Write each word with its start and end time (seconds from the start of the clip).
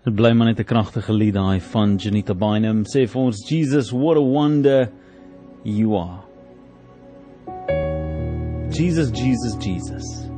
Dit 0.00 0.14
bly 0.16 0.32
maar 0.32 0.46
net 0.48 0.60
'n 0.60 0.64
kragtige 0.64 1.12
lied 1.12 1.34
daai 1.34 1.60
van 1.60 1.96
Janita 1.96 2.34
Bynum 2.34 2.84
sê 2.84 3.06
vir 3.06 3.20
ons 3.20 3.36
Jesus 3.50 3.92
what 3.92 4.16
a 4.16 4.20
wonder 4.20 4.88
you 5.62 5.94
are. 5.94 6.24
Jesus 8.70 9.10
Jesus 9.10 9.56
Jesus. 9.60 10.30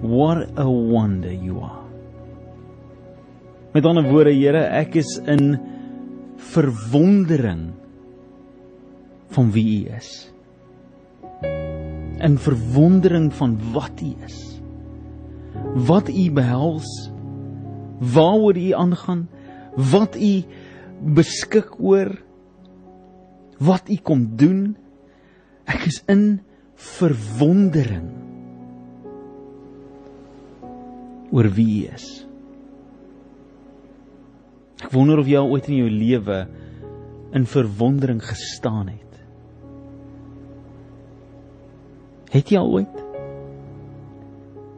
What 0.00 0.48
a 0.56 0.64
wonder 0.64 1.32
you 1.32 1.60
are. 1.60 1.84
Met 3.74 3.84
ander 3.84 4.04
woorde 4.08 4.32
Here, 4.32 4.62
ek 4.72 4.96
is 4.96 5.20
in 5.26 5.58
verwondering 6.36 7.74
van 9.28 9.52
wie 9.52 9.84
U 9.84 9.96
is. 9.96 10.32
In 12.24 12.38
verwondering 12.38 13.32
van 13.34 13.58
wat 13.72 14.00
U 14.00 14.14
is. 14.24 14.60
Wat 15.74 16.08
U 16.08 16.30
behels 16.32 17.10
waaroor 18.00 18.56
u 18.56 18.72
aangaan, 18.72 19.28
wat 19.76 20.16
u 20.16 20.42
beskik 21.00 21.80
oor, 21.80 22.12
wat 23.58 23.88
u 23.88 23.96
kom 24.02 24.36
doen. 24.36 24.76
Ek 25.66 25.88
is 25.88 26.02
in 26.06 26.40
verwondering 26.76 28.12
oor 31.32 31.48
wie 31.56 31.66
u 31.82 31.94
is. 31.94 32.06
Ek 34.84 34.92
wonder 34.92 35.18
of 35.18 35.28
jy 35.28 35.40
al 35.40 35.50
ooit 35.50 35.66
in 35.72 35.80
jou 35.80 35.90
lewe 35.90 36.44
in 37.36 37.48
verwondering 37.48 38.20
gestaan 38.22 38.92
het. 38.92 39.02
Het 42.30 42.52
jy 42.52 42.60
al 42.60 42.72
ooit? 42.78 43.05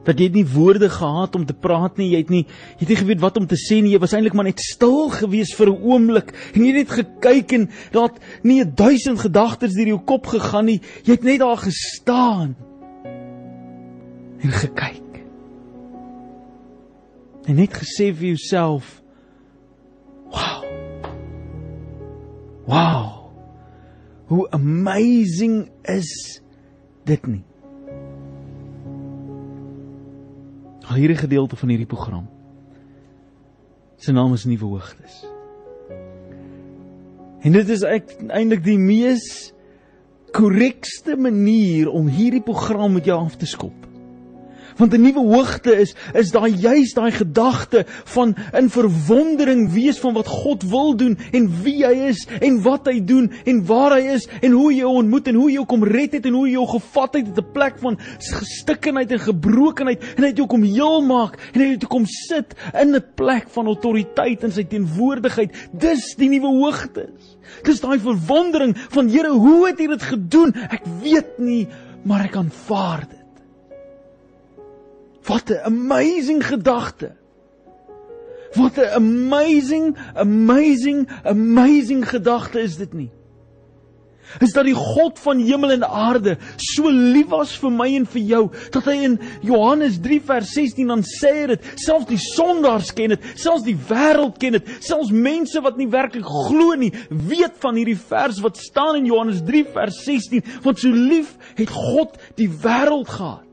Dat 0.08 0.18
jy 0.18 0.30
het 0.30 0.38
nie 0.38 0.46
woorde 0.48 0.88
gehad 0.88 1.34
om 1.36 1.44
te 1.44 1.54
praat 1.54 1.98
nie, 2.00 2.10
jy 2.14 2.22
het 2.24 2.30
nie 2.32 2.44
jy 2.44 2.86
het 2.86 2.92
nie 2.94 3.00
geweet 3.02 3.20
wat 3.20 3.36
om 3.36 3.46
te 3.46 3.58
sê 3.60 3.82
nie, 3.82 3.92
jy 3.92 4.00
was 4.00 4.14
eintlik 4.16 4.36
maar 4.38 4.48
net 4.48 4.62
stil 4.64 5.10
gewees 5.12 5.52
vir 5.58 5.68
'n 5.72 5.82
oomblik 5.84 6.32
en 6.54 6.64
jy 6.64 6.72
het 6.72 6.80
net 6.82 6.96
gekyk 7.00 7.52
en 7.52 7.68
daar 7.92 8.08
het 8.08 8.18
nie 8.42 8.62
'n 8.64 8.72
duisend 8.74 9.20
gedagtes 9.20 9.76
deur 9.76 9.92
jou 9.94 10.00
kop 10.00 10.26
gegaan 10.26 10.66
nie, 10.66 10.80
jy 11.04 11.12
het 11.12 11.24
net 11.24 11.40
daar 11.40 11.60
gestaan 11.60 12.56
en 14.38 14.50
gekyk. 14.50 15.24
En 17.48 17.54
net 17.54 17.72
gesê 17.72 18.12
vir 18.14 18.26
jouself, 18.26 19.02
"Wow. 20.30 20.64
Wow. 22.66 23.32
Hoe 24.26 24.50
amazing 24.50 25.70
is 25.82 26.40
dit 27.04 27.26
nie?" 27.26 27.47
Al 30.88 30.96
hierdie 30.96 31.18
gedeelte 31.20 31.56
van 31.56 31.72
hierdie 31.72 31.88
program. 31.88 32.26
Sy 33.98 34.14
naam 34.14 34.32
is 34.36 34.46
Nuwe 34.48 34.70
Hoogtes. 34.72 35.24
En 37.44 37.54
dit 37.54 37.68
is 37.70 37.84
eintlik 37.84 38.64
die 38.64 38.78
mees 38.80 39.26
korrekste 40.34 41.16
manier 41.16 41.90
om 41.90 42.08
hierdie 42.10 42.42
program 42.44 42.96
met 42.98 43.08
jou 43.08 43.18
af 43.18 43.36
te 43.38 43.46
skop. 43.48 43.87
Want 44.78 44.94
'n 44.94 45.00
nuwe 45.00 45.22
hoogte 45.34 45.76
is 45.76 45.94
is 46.14 46.30
daai 46.30 46.54
juis 46.54 46.94
daai 46.94 47.10
gedagte 47.10 47.84
van 48.04 48.36
in 48.54 48.70
verwondering 48.70 49.72
wees 49.72 49.98
van 49.98 50.14
wat 50.14 50.26
God 50.26 50.62
wil 50.62 50.96
doen 50.96 51.18
en 51.32 51.50
wie 51.62 51.84
hy 51.84 52.08
is 52.08 52.26
en 52.40 52.62
wat 52.62 52.86
hy 52.86 53.00
doen 53.04 53.32
en 53.44 53.64
waar 53.66 53.96
hy 53.98 54.14
is 54.14 54.28
en 54.40 54.52
hoe 54.52 54.72
jy 54.74 54.84
hom 54.84 55.02
ontmoet 55.02 55.28
en 55.28 55.34
hoe 55.34 55.50
jy 55.50 55.58
hom 55.58 55.66
kom 55.66 55.84
red 55.84 56.12
het 56.12 56.26
en 56.26 56.32
hoe 56.38 56.46
jy 56.48 56.56
hom 56.56 56.70
gevat 56.78 57.14
het 57.14 57.26
uit 57.26 57.38
'n 57.38 57.52
plek 57.52 57.78
van 57.78 57.98
gestikkenheid 58.18 59.12
en 59.12 59.18
gebrokenheid 59.18 60.02
en 60.16 60.22
hy 60.22 60.28
het 60.28 60.38
jou 60.38 60.46
kom 60.46 60.62
heel 60.62 61.02
maak 61.02 61.38
en 61.54 61.60
hy 61.60 61.68
het 61.74 61.82
jou 61.82 61.90
kom 61.90 62.06
sit 62.06 62.54
in 62.80 62.94
'n 62.94 63.04
plek 63.14 63.48
van 63.50 63.66
autoriteit 63.66 64.44
in 64.44 64.52
sy 64.52 64.64
teenwoordigheid. 64.64 65.50
Dis 65.72 66.14
die 66.16 66.28
nuwe 66.28 66.50
hoogtes. 66.54 67.36
Dis 67.64 67.80
daai 67.80 67.98
verwondering 67.98 68.76
van 68.94 69.08
Here, 69.08 69.30
hoe 69.30 69.66
het 69.66 69.80
U 69.80 69.86
dit 69.86 70.02
gedoen? 70.02 70.54
Ek 70.70 70.84
weet 71.02 71.38
nie, 71.38 71.66
maar 72.04 72.24
ek 72.28 72.36
aanvaar 72.36 73.06
dit. 73.08 73.17
Wat 75.28 75.50
'n 75.50 75.60
amazing 75.64 76.46
gedagte. 76.46 77.16
Wat 78.52 78.76
'n 78.76 78.92
amazing, 78.94 79.96
amazing, 80.14 81.08
amazing 81.22 82.08
gedagte 82.08 82.60
is 82.60 82.76
dit 82.76 82.92
nie? 82.92 83.10
Is 84.44 84.52
dat 84.52 84.66
die 84.68 84.76
God 84.76 85.18
van 85.18 85.38
hemel 85.40 85.70
en 85.70 85.84
aarde 85.88 86.36
so 86.56 86.90
lief 86.92 87.30
was 87.32 87.54
vir 87.56 87.72
my 87.72 87.88
en 87.96 88.04
vir 88.12 88.24
jou 88.28 88.42
dat 88.74 88.84
hy 88.90 88.96
in 89.06 89.16
Johannes 89.46 89.96
3 90.04 90.20
vers 90.28 90.52
16 90.52 90.92
dan 90.92 91.04
sê 91.06 91.32
dit, 91.48 91.64
selfs 91.80 92.08
die 92.10 92.20
sondaars 92.20 92.92
ken 92.92 93.14
dit, 93.16 93.24
selfs 93.40 93.64
die 93.64 93.76
wêreld 93.88 94.36
ken 94.42 94.58
dit, 94.58 94.70
selfs 94.84 95.10
mense 95.14 95.62
wat 95.64 95.80
nie 95.80 95.88
werklik 95.88 96.28
glo 96.28 96.76
nie, 96.76 96.92
weet 97.08 97.56
van 97.64 97.80
hierdie 97.80 97.98
vers 97.98 98.42
wat 98.44 98.60
staan 98.60 99.00
in 99.00 99.08
Johannes 99.08 99.40
3 99.48 99.64
vers 99.72 100.04
16, 100.04 100.44
want 100.66 100.84
so 100.84 100.92
lief 100.92 101.34
het 101.56 101.72
God 101.72 102.20
die 102.36 102.50
wêreld 102.52 103.08
gehad 103.16 103.47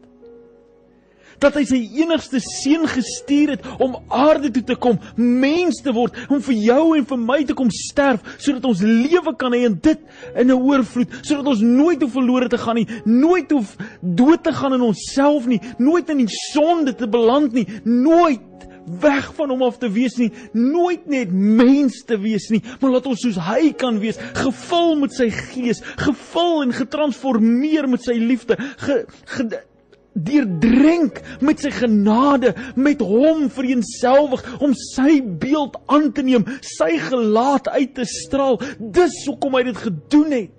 dat 1.44 1.58
hy 1.60 1.66
sy 1.68 1.82
enigste 2.02 2.40
seun 2.44 2.88
gestuur 2.90 3.56
het 3.56 3.68
om 3.84 3.98
aarde 4.14 4.52
toe 4.52 4.64
te 4.64 4.78
kom, 4.80 5.00
mens 5.16 5.82
te 5.84 5.94
word, 5.96 6.16
om 6.30 6.42
vir 6.46 6.58
jou 6.60 6.84
en 6.98 7.06
vir 7.06 7.22
my 7.22 7.42
te 7.48 7.58
kom 7.58 7.72
sterf 7.74 8.24
sodat 8.38 8.66
ons 8.70 8.84
lewe 8.86 9.36
kan 9.40 9.54
hê 9.56 9.66
en 9.66 9.78
dit 9.82 10.02
in 10.36 10.48
'n 10.48 10.56
oorvloed, 10.56 11.12
sodat 11.22 11.48
ons 11.48 11.62
nooit 11.62 12.02
hoef 12.02 12.14
verlore 12.14 12.50
te 12.50 12.58
gaan 12.58 12.76
nie, 12.76 12.88
nooit 13.06 13.52
hoef 13.52 13.76
dood 14.02 14.44
te 14.44 14.54
gaan 14.54 14.74
in 14.74 14.82
onsself 14.82 15.46
nie, 15.46 15.62
nooit 15.78 16.10
in 16.10 16.18
die 16.18 16.34
sonde 16.52 16.96
te 16.96 17.08
beland 17.08 17.54
nie, 17.54 17.68
nooit 17.84 18.42
weg 18.86 19.34
van 19.34 19.50
hom 19.50 19.64
af 19.66 19.78
te 19.82 19.90
wees 19.90 20.18
nie, 20.22 20.32
nooit 20.54 21.08
net 21.10 21.32
mens 21.32 22.04
te 22.06 22.18
wees 22.22 22.50
nie, 22.54 22.62
maar 22.80 22.92
laat 22.92 23.08
ons 23.10 23.24
soos 23.26 23.40
hy 23.48 23.72
kan 23.78 24.00
wees, 24.00 24.20
gevul 24.38 24.96
met 25.02 25.16
sy 25.16 25.30
gees, 25.34 25.82
gevul 25.98 26.62
en 26.66 26.76
getransformeer 26.76 27.90
met 27.90 28.06
sy 28.06 28.18
liefde, 28.22 28.58
ge, 28.86 29.02
ge, 29.34 29.48
deurdrink 30.16 31.20
met 31.44 31.60
sy 31.60 31.72
genade, 31.76 32.54
met 32.80 33.04
hom 33.04 33.50
vereenselwig 33.52 34.44
om 34.64 34.76
sy 34.96 35.20
beeld 35.22 35.76
aan 35.92 36.12
te 36.16 36.24
neem, 36.26 36.48
sy 36.64 36.96
gelaat 37.10 37.68
uit 37.76 37.96
te 37.98 38.08
straal. 38.08 38.60
Dis 38.80 39.24
hoekom 39.28 39.60
hy 39.60 39.66
dit 39.70 39.82
gedoen 39.86 40.32
het. 40.36 40.54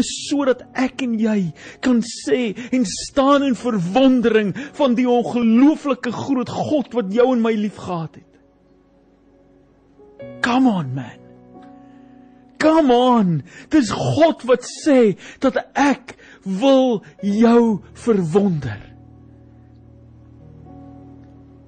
Is 0.00 0.08
sodat 0.28 0.62
ek 0.78 1.02
en 1.04 1.16
jy 1.20 1.50
kan 1.84 1.98
sê 2.06 2.54
en 2.70 2.86
staan 2.88 3.44
in 3.44 3.58
verwondering 3.58 4.54
van 4.78 4.94
die 4.96 5.08
ongelooflike 5.10 6.12
groot 6.14 6.52
God 6.54 6.94
wat 6.96 7.10
jou 7.12 7.26
en 7.34 7.42
my 7.44 7.52
liefgehad 7.58 8.20
het. 8.22 8.28
Come 10.44 10.70
on 10.70 10.94
man. 10.94 11.18
Come 12.60 12.92
on. 12.94 13.42
Dis 13.72 13.90
God 13.96 14.44
wat 14.48 14.64
sê 14.68 15.16
dat 15.40 15.58
ek 15.74 16.14
wil 16.58 17.02
jou 17.22 17.80
verwonder. 17.92 18.80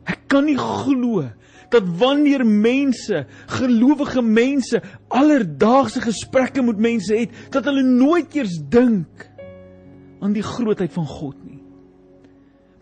Ek 0.09 0.27
kan 0.33 0.49
nie 0.49 0.59
glo 0.59 1.29
dat 1.73 1.87
wanneer 1.99 2.45
mense, 2.45 3.25
gelowige 3.47 4.23
mense, 4.23 4.83
alledaagse 5.09 6.03
gesprekke 6.05 6.63
met 6.63 6.81
mense 6.83 7.17
het, 7.17 7.33
dat 7.55 7.65
hulle 7.65 7.85
nooit 7.87 8.35
eers 8.37 8.59
dink 8.69 9.29
aan 10.23 10.35
die 10.37 10.45
grootheid 10.45 10.93
van 10.93 11.09
God 11.09 11.39
nie. 11.47 11.61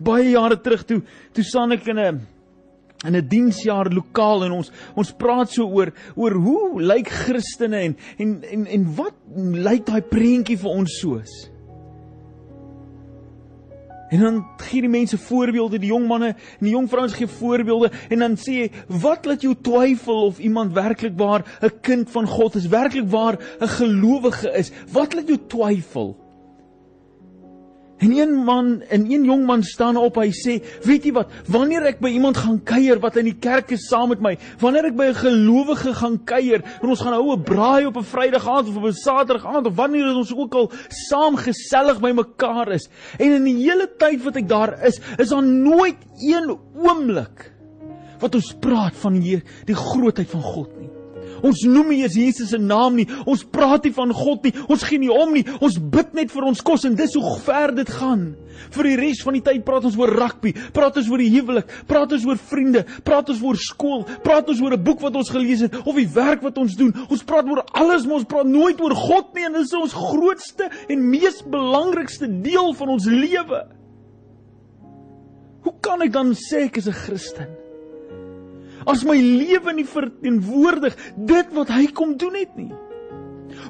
Baie 0.01 0.33
jare 0.33 0.59
terug 0.61 0.85
toe, 0.89 1.01
toe 1.37 1.45
staan 1.45 1.73
ek 1.77 1.87
in 1.87 1.99
'n 1.99 2.27
in 3.07 3.17
'n 3.17 3.29
diensjaar 3.29 3.89
lokaal 3.93 4.45
en 4.45 4.53
ons 4.53 4.71
ons 4.95 5.13
praat 5.13 5.51
so 5.51 5.65
oor 5.65 5.93
oor 6.17 6.33
hoe 6.33 6.83
lyk 6.83 7.09
Christene 7.09 7.77
en 7.77 7.97
en 8.19 8.43
en 8.45 8.67
en 8.67 8.95
wat 8.95 9.15
lyk 9.37 9.87
daai 9.87 10.03
prentjie 10.03 10.59
vir 10.59 10.71
ons 10.71 10.99
soos? 11.01 11.50
En 14.11 14.21
dan 14.21 14.47
gee 14.57 14.81
die 14.81 14.91
mense 14.91 15.19
voorbeelde, 15.19 15.79
die 15.79 15.93
jong 15.93 16.07
manne 16.11 16.33
en 16.35 16.67
die 16.67 16.75
jong 16.75 16.89
vrouens 16.91 17.15
gee 17.15 17.31
voorbeelde 17.31 17.93
en 18.09 18.19
dan 18.19 18.37
sê 18.37 18.57
hy, 18.57 18.71
"Wat 18.87 19.25
laat 19.25 19.43
jou 19.43 19.55
twyfel 19.55 20.27
of 20.27 20.39
iemand 20.39 20.73
werklik 20.73 21.17
waar 21.17 21.45
'n 21.63 21.81
kind 21.81 22.11
van 22.11 22.27
God 22.27 22.55
is, 22.55 22.67
werklik 22.69 23.09
waar 23.11 23.39
'n 23.61 23.69
gelowige 23.69 24.51
is? 24.59 24.73
Wat 24.93 25.15
laat 25.15 25.29
jou 25.29 25.39
twyfel?" 25.47 26.17
En 28.01 28.17
een 28.17 28.33
man, 28.45 28.81
en 28.89 29.05
een 29.11 29.25
jong 29.25 29.45
man 29.47 29.63
staan 29.63 29.97
op, 29.97 30.17
hy 30.17 30.31
sê, 30.33 30.65
"Weet 30.83 31.05
jy 31.05 31.13
wat? 31.13 31.29
Wanneer 31.47 31.83
ek 31.83 32.01
by 32.01 32.09
iemand 32.09 32.37
gaan 32.37 32.63
kuier 32.65 32.99
wat 33.01 33.17
in 33.17 33.25
die 33.25 33.37
kerk 33.39 33.71
is 33.71 33.89
saam 33.89 34.09
met 34.09 34.21
my, 34.21 34.39
wanneer 34.59 34.85
ek 34.85 34.97
by 34.97 35.05
'n 35.05 35.15
gelowige 35.15 35.95
gaan 35.95 36.25
kuier 36.25 36.63
en 36.83 36.89
ons 36.89 37.01
gaan 37.01 37.13
hou 37.13 37.37
'n 37.37 37.43
braai 37.43 37.87
op 37.87 37.97
'n 37.97 38.03
Vrydag 38.03 38.49
aand 38.49 38.69
of 38.69 38.77
op 38.77 38.85
'n 38.85 38.93
Saterdag 38.93 39.47
aand 39.47 39.67
of 39.67 39.75
wanneer 39.75 40.17
ons 40.17 40.35
ook 40.35 40.55
al 40.55 40.73
saam 40.89 41.37
gesellig 41.37 42.01
by 42.01 42.13
mekaar 42.13 42.73
is, 42.73 42.89
en 43.19 43.33
in 43.33 43.45
die 43.45 43.57
hele 43.57 43.89
tyd 43.99 44.23
wat 44.25 44.37
ek 44.37 44.49
daar 44.49 44.83
is, 44.87 45.01
is 45.19 45.29
daar 45.29 45.43
nooit 45.43 45.97
een 46.21 46.57
oomblik 46.77 47.53
wat 48.21 48.35
ons 48.35 48.55
praat 48.61 48.95
van 48.95 49.13
hier 49.13 49.43
die 49.67 49.75
grootheid 49.75 50.29
van 50.29 50.43
God. 50.43 50.80
Ons 51.43 51.65
noem 51.69 51.89
nie 51.95 52.03
eens 52.03 52.19
Jesus 52.19 52.51
se 52.51 52.59
naam 52.59 52.97
nie. 52.97 53.07
Ons 53.27 53.45
praat 53.45 53.85
nie 53.85 53.95
van 53.97 54.13
God 54.13 54.45
nie. 54.45 54.55
Ons 54.69 54.85
gee 54.87 54.99
nie 54.99 55.13
om 55.13 55.33
nie. 55.35 55.45
Ons 55.61 55.79
bid 55.79 56.15
net 56.15 56.31
vir 56.33 56.47
ons 56.51 56.63
kos 56.65 56.85
en 56.85 56.97
dis 56.99 57.17
hoe 57.17 57.37
ver 57.45 57.75
dit 57.75 57.91
gaan. 58.01 58.31
Vir 58.75 58.91
die 58.91 58.97
res 59.01 59.23
van 59.25 59.37
die 59.37 59.43
tyd 59.45 59.65
praat 59.67 59.87
ons 59.89 59.97
oor 59.99 60.13
rugby, 60.13 60.53
praat 60.75 60.99
ons 61.01 61.09
oor 61.11 61.23
die 61.23 61.31
huwelik, 61.33 61.71
praat 61.89 62.13
ons 62.17 62.27
oor 62.29 62.41
vriende, 62.51 62.85
praat 63.07 63.31
ons 63.33 63.43
oor 63.47 63.59
skool, 63.61 64.05
praat 64.25 64.51
ons 64.53 64.61
oor 64.61 64.77
'n 64.77 64.85
boek 64.85 65.01
wat 65.01 65.17
ons 65.17 65.31
gelees 65.31 65.65
het 65.65 65.75
of 65.87 65.97
die 65.97 66.09
werk 66.15 66.43
wat 66.43 66.59
ons 66.59 66.77
doen. 66.77 66.93
Ons 67.09 67.23
praat 67.25 67.49
oor 67.49 67.65
alles, 67.73 68.07
maar 68.07 68.21
ons 68.21 68.29
praat 68.29 68.47
nooit 68.47 68.81
oor 68.81 68.95
God 68.95 69.35
nie 69.35 69.45
en 69.47 69.53
dit 69.53 69.63
is 69.63 69.73
ons 69.73 69.93
grootste 69.93 70.71
en 70.89 71.11
mees 71.11 71.43
belangrikste 71.43 72.29
deel 72.43 72.75
van 72.75 72.89
ons 72.89 73.07
lewe. 73.07 73.67
Hoe 75.63 75.75
kan 75.81 76.03
ek 76.03 76.13
dan 76.13 76.33
sê 76.35 76.67
ek 76.69 76.77
is 76.77 76.89
'n 76.89 76.93
Christen? 76.93 77.60
As 78.87 79.05
my 79.05 79.17
lewe 79.19 79.75
nie 79.77 79.89
verteenwoordig 79.89 80.97
dit 81.17 81.57
wat 81.57 81.75
hy 81.75 81.87
kom 81.97 82.17
doen 82.21 82.39
het 82.39 82.55
nie. 82.59 82.73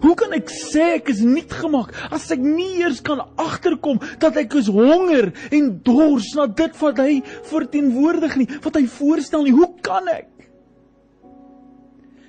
Hoe 0.00 0.14
kan 0.16 0.32
ek 0.36 0.48
sê 0.52 0.96
ek 0.96 1.10
is 1.12 1.20
nuut 1.26 1.52
gemaak 1.60 1.92
as 2.14 2.28
ek 2.32 2.40
nie 2.44 2.80
eers 2.80 3.02
kan 3.04 3.22
agterkom 3.40 4.00
dat 4.22 4.38
ek 4.40 4.56
is 4.60 4.70
honger 4.72 5.32
en 5.50 5.70
dors 5.84 6.30
na 6.38 6.46
dit 6.46 6.76
wat 6.80 7.00
hy 7.02 7.20
verteenwoordig 7.50 8.36
nie, 8.40 8.48
wat 8.64 8.78
hy 8.80 8.86
voorstel 8.98 9.44
nie? 9.48 9.56
Hoe 9.56 9.72
kan 9.84 10.08
ek? 10.12 10.29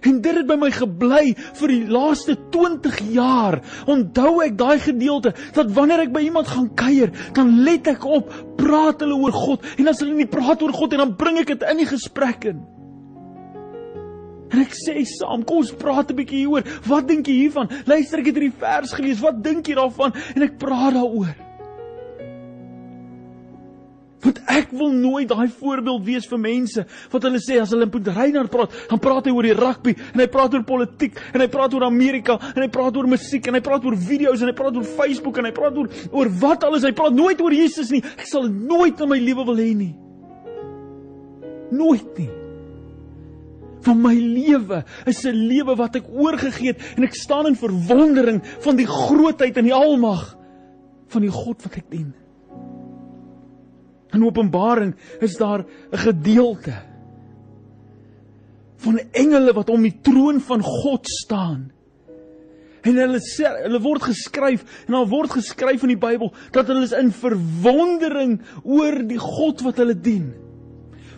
En 0.02 0.18
dit 0.22 0.34
het 0.34 0.48
by 0.50 0.58
my 0.58 0.72
gebly 0.74 1.36
vir 1.38 1.74
die 1.74 1.84
laaste 1.92 2.36
20 2.54 2.98
jaar. 3.14 3.60
Onthou 3.92 4.40
ek 4.46 4.58
daai 4.58 4.80
gedeelte 4.82 5.36
dat 5.54 5.72
wanneer 5.76 6.08
ek 6.08 6.14
by 6.16 6.24
iemand 6.26 6.50
gaan 6.50 6.72
kuier, 6.78 7.14
dan 7.38 7.60
let 7.66 7.90
ek 7.92 8.06
op, 8.06 8.34
praat 8.58 9.04
hulle 9.06 9.20
oor 9.22 9.36
God 9.36 9.66
en 9.78 9.92
as 9.92 10.02
hulle 10.02 10.18
nie 10.18 10.30
praat 10.30 10.62
oor 10.66 10.74
God 10.74 10.96
en 10.96 11.06
dan 11.06 11.18
bring 11.20 11.38
ek 11.42 11.54
dit 11.54 11.68
in 11.70 11.84
die 11.84 11.90
gesprek 11.90 12.50
in. 12.50 12.64
En 14.52 14.60
ek 14.66 14.74
sê 14.76 14.98
saam, 15.08 15.46
kom 15.48 15.62
ons 15.62 15.72
praat 15.80 16.12
'n 16.12 16.18
bietjie 16.18 16.44
hieroor. 16.44 16.66
Wat 16.88 17.08
dink 17.08 17.28
jy 17.28 17.48
hiervan? 17.48 17.70
Luister, 17.86 18.20
ek 18.20 18.26
het 18.26 18.36
hierdie 18.36 18.60
vers 18.60 18.92
gelees. 18.92 19.22
Wat 19.24 19.40
dink 19.44 19.68
jy 19.68 19.76
daarvan? 19.76 20.12
En 20.36 20.44
ek 20.44 20.58
praat 20.60 20.94
daaroor. 20.94 21.51
Want 24.22 24.42
ek 24.54 24.74
wil 24.78 24.92
nooit 24.94 25.30
daai 25.30 25.50
voorbeeld 25.50 26.04
wees 26.06 26.28
vir 26.30 26.42
mense 26.42 26.84
wat 27.12 27.24
hulle 27.26 27.40
sê 27.42 27.58
as 27.62 27.72
hulle 27.74 27.88
met 27.90 28.10
Reinhard 28.14 28.52
praat, 28.54 28.76
dan 28.90 29.02
praat 29.02 29.30
hy 29.30 29.34
oor 29.34 29.48
die 29.48 29.56
rugby 29.58 29.96
en 30.12 30.22
hy 30.22 30.28
praat 30.32 30.58
oor 30.58 30.66
politiek 30.68 31.18
en 31.34 31.42
hy 31.42 31.48
praat 31.52 31.74
oor 31.74 31.88
Amerika 31.88 32.38
en 32.52 32.62
hy 32.62 32.70
praat 32.74 33.00
oor 33.00 33.10
musiek 33.10 33.48
en 33.50 33.58
hy 33.58 33.64
praat 33.66 33.88
oor 33.88 33.98
video's 33.98 34.44
en 34.44 34.52
hy 34.52 34.58
praat 34.58 34.78
oor 34.78 34.86
Facebook 35.00 35.42
en 35.42 35.50
hy 35.50 35.54
praat 35.56 35.80
oor 35.82 35.90
oor 36.12 36.30
wat 36.44 36.68
alles. 36.68 36.86
Hy 36.86 36.94
praat 36.98 37.18
nooit 37.18 37.42
oor 37.42 37.56
Jesus 37.56 37.90
nie. 37.94 38.04
Ek 38.18 38.30
sal 38.30 38.46
nooit 38.52 39.02
in 39.02 39.10
my 39.10 39.20
lewe 39.22 39.48
wil 39.50 39.60
hê 39.64 39.72
nie. 39.78 39.96
Nooit 41.72 42.20
nie 42.20 42.30
van 43.82 43.98
my 43.98 44.14
lewe 44.14 44.84
is 45.10 45.26
'n 45.26 45.34
lewe 45.34 45.76
wat 45.76 45.96
ek 45.96 46.06
oorgegee 46.10 46.74
het 46.74 46.82
en 46.98 47.04
ek 47.04 47.16
staan 47.16 47.48
in 47.48 47.56
verwondering 47.56 48.42
van 48.62 48.76
die 48.76 48.86
grootheid 48.86 49.58
en 49.58 49.66
die 49.66 49.74
almag 49.74 50.38
van 51.08 51.22
die 51.22 51.34
God 51.34 51.64
wat 51.64 51.78
ek 51.78 51.90
dien. 51.90 52.14
In 54.14 54.24
Openbaring 54.24 54.96
is 55.20 55.38
daar 55.38 55.66
'n 55.92 55.98
gedeelte 55.98 56.74
van 58.78 59.00
engele 59.12 59.54
wat 59.54 59.70
om 59.70 59.82
die 59.82 60.00
troon 60.02 60.42
van 60.42 60.62
God 60.62 61.08
staan. 61.08 61.72
En 62.82 62.96
hulle 62.98 63.20
sê 63.22 63.46
hulle 63.46 63.82
word 63.82 64.02
geskryf 64.02 64.64
en 64.88 64.94
daar 64.94 65.10
word 65.10 65.30
geskryf 65.38 65.84
in 65.84 65.94
die 65.94 66.02
Bybel 66.02 66.34
dat 66.52 66.68
hulle 66.68 66.84
is 66.84 66.96
in 66.98 67.12
verwondering 67.12 68.42
oor 68.64 69.04
die 69.06 69.22
God 69.22 69.62
wat 69.62 69.78
hulle 69.78 70.00
dien 70.00 70.34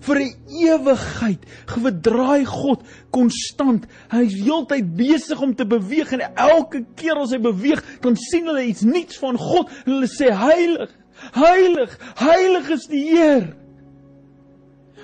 vir 0.03 0.19
'n 0.19 0.33
ewigheid 0.67 1.45
gedraai 1.71 2.45
God 2.45 2.83
konstant. 3.11 3.87
Hy 4.11 4.25
is 4.27 4.35
heeltyd 4.35 4.95
besig 4.97 5.41
om 5.41 5.55
te 5.55 5.65
beweeg 5.65 6.11
en 6.13 6.25
elke 6.35 6.83
keer 6.95 7.15
as 7.15 7.31
hy 7.31 7.39
beweeg, 7.39 7.83
dan 8.01 8.15
sien 8.15 8.45
hulle 8.45 8.65
iets 8.65 8.83
nuuts 8.83 9.17
van 9.17 9.37
God. 9.37 9.71
Hulle 9.85 10.07
sê 10.07 10.31
heilig, 10.31 10.91
heilig, 11.31 11.97
heilig 12.19 12.69
is 12.75 12.87
die 12.91 13.03
Heer. 13.09 13.51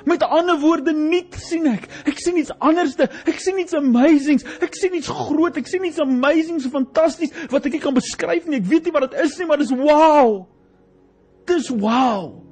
Met 0.08 0.24
ander 0.24 0.60
woorde, 0.60 0.94
nuut 0.96 1.36
sien 1.38 1.68
ek. 1.70 1.88
Ek 2.08 2.20
sien 2.22 2.38
iets 2.40 2.54
anderste. 2.64 3.10
Ek 3.30 3.40
sien 3.44 3.60
iets 3.60 3.76
amazings. 3.78 4.46
Ek 4.64 4.78
sien 4.78 4.96
iets 4.96 5.10
groot. 5.12 5.58
Ek 5.60 5.68
sien 5.68 5.84
iets 5.86 6.00
amazing, 6.00 6.62
so 6.64 6.72
fantasties 6.74 7.34
wat 7.52 7.68
ek 7.68 7.76
nie 7.76 7.84
kan 7.84 7.98
beskryf 7.98 8.48
nie. 8.48 8.62
Ek 8.62 8.70
weet 8.70 8.88
nie 8.88 8.96
wat 8.96 9.10
dit 9.10 9.20
is 9.26 9.36
nie, 9.40 9.50
maar 9.50 9.60
dis 9.62 9.74
wow. 9.76 10.46
Dis 11.50 11.68
wow. 11.74 12.49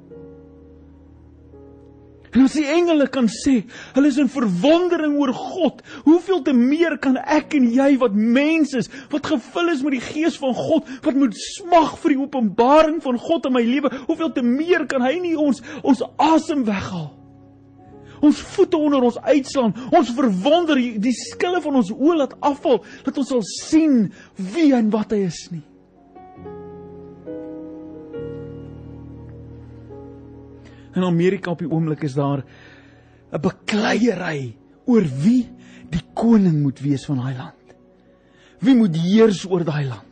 En 2.37 2.43
as 2.45 2.53
die 2.53 2.67
engele 2.69 3.07
kan 3.09 3.25
sê, 3.31 3.63
hulle 3.95 4.09
is 4.11 4.19
in 4.21 4.27
verwondering 4.29 5.15
oor 5.17 5.31
God, 5.33 5.79
hoeveel 6.05 6.43
te 6.45 6.53
meer 6.53 6.93
kan 7.01 7.15
ek 7.17 7.55
en 7.57 7.65
jy 7.73 7.87
wat 7.97 8.13
mens 8.13 8.75
is, 8.77 8.91
wat 9.09 9.25
gevul 9.31 9.71
is 9.73 9.81
met 9.81 9.95
die 9.95 10.03
gees 10.03 10.37
van 10.37 10.53
God, 10.53 10.85
wat 11.07 11.17
moet 11.17 11.33
smag 11.41 11.95
vir 12.03 12.13
die 12.13 12.19
openbaring 12.21 12.99
van 13.01 13.17
God 13.23 13.47
in 13.49 13.55
my 13.57 13.63
lewe, 13.65 13.89
hoeveel 14.05 14.29
te 14.35 14.43
meer 14.45 14.85
kan 14.91 15.01
hy 15.01 15.15
nie 15.23 15.33
ons 15.33 15.63
ons 15.81 16.03
asem 16.27 16.61
weghaal? 16.67 17.09
Ons 18.21 18.43
voete 18.53 18.77
onder 18.77 19.09
ons 19.09 19.17
uitslaan, 19.17 19.73
ons 19.97 20.13
verwonder 20.17 20.77
die 20.77 21.15
skille 21.17 21.61
van 21.65 21.81
ons 21.81 21.89
oë 21.93 22.19
laat 22.21 22.37
afval, 22.45 22.83
dat 23.05 23.17
ons 23.17 23.33
sal 23.33 23.43
sien 23.49 23.97
wie 24.53 24.69
en 24.77 24.93
wat 24.93 25.17
hy 25.17 25.23
is 25.25 25.41
nie. 25.53 25.65
In 30.97 31.05
Amerika 31.05 31.53
op 31.53 31.61
die 31.61 31.69
oomblik 31.69 32.01
is 32.07 32.15
daar 32.17 32.41
'n 33.31 33.41
bekleierery 33.41 34.55
oor 34.85 35.05
wie 35.23 35.45
die 35.91 36.01
koning 36.13 36.61
moet 36.63 36.79
wees 36.79 37.05
van 37.05 37.17
daai 37.21 37.37
land. 37.37 37.75
Wie 38.59 38.75
moet 38.75 38.95
heers 38.95 39.45
oor 39.45 39.63
daai 39.63 39.85
land? 39.85 40.03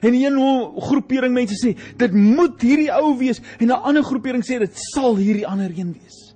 En 0.00 0.14
een 0.14 0.36
groepering 0.76 1.32
mense 1.32 1.56
sê 1.56 1.72
dit 1.96 2.12
moet 2.12 2.60
hierdie 2.60 2.92
ou 2.92 3.16
wees 3.16 3.40
en 3.58 3.68
'n 3.68 3.82
ander 3.82 4.02
groepering 4.02 4.44
sê 4.44 4.58
dit 4.58 4.72
sal 4.92 5.16
hierdie 5.16 5.46
ander 5.46 5.72
een 5.72 5.92
wees. 5.92 6.34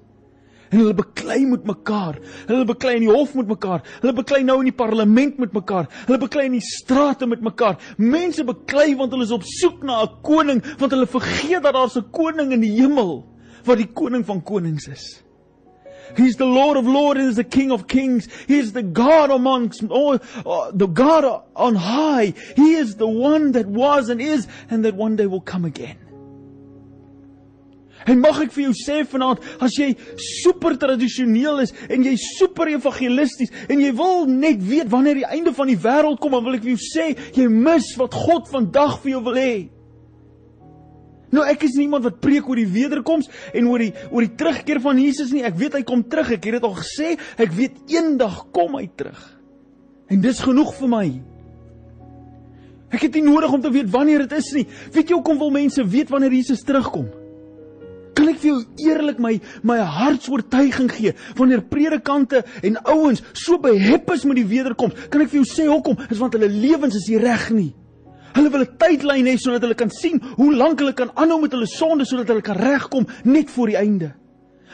En 0.71 0.79
hulle 0.79 0.95
beklei 0.95 1.47
met 1.47 1.65
mekaar. 1.65 2.19
Hulle 2.47 2.65
beklei 2.65 2.95
in 2.95 3.01
die 3.01 3.13
hof 3.13 3.35
met 3.35 3.47
mekaar. 3.47 3.83
Hulle 4.01 4.13
beklei 4.13 4.43
nou 4.43 4.59
in 4.59 4.71
die 4.71 4.77
parlement 4.85 5.39
met 5.39 5.53
mekaar. 5.53 5.89
Hulle 6.07 6.19
beklei 6.19 6.45
in 6.47 6.53
die 6.53 6.61
strate 6.61 7.27
met 7.27 7.41
mekaar. 7.41 7.77
Mense 7.97 8.45
beklei 8.45 8.97
want 8.97 9.11
hulle 9.13 9.25
is 9.25 9.35
op 9.35 9.43
soek 9.43 9.83
na 9.83 10.03
'n 10.03 10.23
koning 10.23 10.63
want 10.79 10.93
hulle 10.93 11.07
vergeet 11.07 11.63
dat 11.63 11.75
daar 11.75 11.91
'n 11.97 12.11
koning 12.11 12.53
in 12.53 12.61
die 12.61 12.81
hemel 12.81 13.27
wat 13.65 13.81
die 13.81 13.89
koning 13.89 14.25
van 14.27 14.43
konings 14.43 14.89
is. 14.89 15.23
He's 16.17 16.37
the 16.37 16.47
Lord 16.47 16.77
of 16.77 16.87
lords 16.87 17.21
and 17.21 17.37
the 17.37 17.45
King 17.45 17.71
of 17.71 17.87
kings. 17.87 18.29
He 18.49 18.59
is 18.59 18.73
the 18.73 18.83
God 18.83 19.31
amongst 19.31 19.85
all, 19.85 20.19
uh, 20.45 20.71
the 20.73 20.89
God 20.89 21.45
on 21.55 21.77
high. 21.77 22.35
He 22.57 22.75
is 22.75 22.97
the 22.97 23.07
one 23.07 23.53
that 23.53 23.67
was 23.67 24.09
and 24.09 24.21
is 24.21 24.49
and 24.71 24.85
that 24.85 24.95
one 24.95 25.17
day 25.17 25.27
will 25.27 25.41
come 25.41 25.65
again. 25.65 25.99
En 28.09 28.17
mag 28.17 28.39
ek 28.41 28.53
vir 28.55 28.65
jou 28.65 28.75
sê 28.79 29.03
vanaand, 29.05 29.43
as 29.61 29.75
jy 29.77 29.91
super 30.41 30.73
tradisioneel 30.81 31.61
is 31.67 31.75
en 31.85 32.05
jy 32.07 32.15
super 32.17 32.71
evangelisties 32.73 33.53
en 33.69 33.83
jy 33.83 33.91
wil 33.99 34.25
net 34.25 34.63
weet 34.65 34.89
wanneer 34.89 35.21
die 35.21 35.29
einde 35.29 35.53
van 35.53 35.69
die 35.69 35.77
wêreld 35.77 36.17
kom, 36.23 36.33
dan 36.33 36.47
wil 36.47 36.57
ek 36.57 36.65
vir 36.65 36.73
jou 36.73 36.81
sê, 36.81 37.11
jy 37.37 37.45
mis 37.53 37.91
wat 38.01 38.17
God 38.17 38.49
vandag 38.49 38.97
vir 39.03 39.13
jou 39.13 39.23
wil 39.29 39.37
hê. 39.37 39.53
Nou 41.31 41.45
ek 41.47 41.63
is 41.69 41.77
nie 41.79 41.87
iemand 41.87 42.07
wat 42.07 42.19
preek 42.23 42.49
oor 42.51 42.59
die 42.59 42.69
wederkoms 42.71 43.31
en 43.55 43.69
oor 43.71 43.85
die 43.85 43.93
oor 44.11 44.27
die 44.27 44.35
terugkeer 44.39 44.81
van 44.83 44.99
Jesus 44.99 45.31
nie. 45.35 45.45
Ek 45.47 45.59
weet 45.59 45.79
hy 45.79 45.85
kom 45.87 46.03
terug. 46.11 46.33
Ek 46.35 46.49
het 46.49 46.59
dit 46.59 46.67
al 46.67 46.79
gesê. 46.79 47.13
Ek 47.39 47.55
weet 47.55 47.79
eendag 47.93 48.49
kom 48.55 48.75
hy 48.79 48.89
terug. 48.99 49.21
En 50.11 50.23
dis 50.25 50.43
genoeg 50.43 50.75
vir 50.81 50.91
my. 50.91 51.07
Ek 52.91 53.07
het 53.07 53.15
nie 53.15 53.23
nodig 53.29 53.53
om 53.55 53.63
te 53.63 53.71
weet 53.71 53.91
wanneer 53.93 54.27
dit 54.27 54.37
is 54.41 54.51
nie. 54.59 54.67
Weet 54.91 55.11
jy 55.11 55.19
hoekom 55.21 55.39
wil 55.39 55.53
mense 55.55 55.85
weet 55.87 56.11
wanneer 56.11 56.35
Jesus 56.35 56.65
terugkom? 56.67 57.07
Kan 58.19 58.33
ek 58.33 58.41
vir 58.43 58.51
jou 58.51 58.89
eerlik 58.89 59.21
my 59.23 59.37
my 59.63 59.79
hartsoortuiging 59.87 60.91
gee 60.93 61.13
wanneer 61.39 61.63
predikante 61.71 62.43
en 62.67 62.81
ouens 62.91 63.23
so 63.33 63.61
behep 63.63 64.11
is 64.17 64.27
met 64.27 64.41
die 64.41 64.49
wederkoms? 64.51 65.07
Kan 65.13 65.23
ek 65.23 65.31
vir 65.31 65.45
jou 65.45 65.47
sê 65.49 65.69
hoekom? 65.71 66.03
Is 66.11 66.19
want 66.19 66.35
hulle 66.35 66.51
lewens 66.51 66.99
is 66.99 67.07
nie 67.09 67.23
reg 67.23 67.47
nie. 67.55 67.71
Hulle 68.33 68.51
wil 68.51 68.65
'n 68.65 68.77
tydlyn 68.79 69.27
hê 69.27 69.37
sodat 69.39 69.63
hulle 69.63 69.75
kan 69.75 69.91
sien 69.91 70.21
hoe 70.37 70.55
lank 70.55 70.79
hulle 70.79 70.93
kan 70.93 71.11
aanhou 71.15 71.41
met 71.41 71.53
hulle 71.53 71.67
sonde 71.67 72.05
sodat 72.05 72.29
hulle 72.29 72.43
kan 72.43 72.57
regkom 72.57 73.07
net 73.25 73.51
voor 73.51 73.67
die 73.67 73.77
einde. 73.77 74.15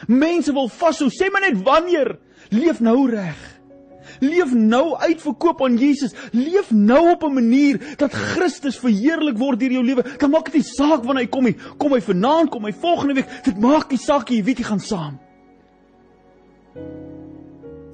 Mense 0.07 0.53
wil 0.53 0.69
vashou, 0.69 1.09
sê 1.09 1.31
maar 1.31 1.41
net 1.41 1.63
wanneer. 1.63 2.17
Leef 2.49 2.79
nou 2.79 3.09
reg. 3.09 3.57
Leef 4.19 4.53
nou 4.53 4.95
uitverkoop 4.95 5.61
aan 5.65 5.77
Jesus. 5.77 6.13
Leef 6.31 6.71
nou 6.71 7.09
op 7.11 7.23
'n 7.23 7.33
manier 7.33 7.95
dat 7.97 8.13
Christus 8.13 8.79
verheerlik 8.79 9.37
word 9.37 9.59
deur 9.59 9.71
jou 9.71 9.83
lewe. 9.83 10.03
Dan 10.17 10.31
maak 10.31 10.45
dit 10.45 10.53
nie 10.53 10.63
saak 10.63 11.03
wanneer 11.03 11.23
hy 11.23 11.29
kom 11.29 11.43
nie. 11.43 11.55
Kom 11.77 11.91
hy 11.91 12.01
vanaand, 12.01 12.49
kom 12.49 12.63
hy 12.63 12.71
volgende 12.71 13.13
week. 13.13 13.43
Dit 13.43 13.59
maak 13.59 13.89
nie 13.89 13.99
saak 13.99 14.29
nie, 14.29 14.43
weet 14.43 14.57
jy 14.57 14.63
gaan 14.63 14.79
saam. 14.79 15.19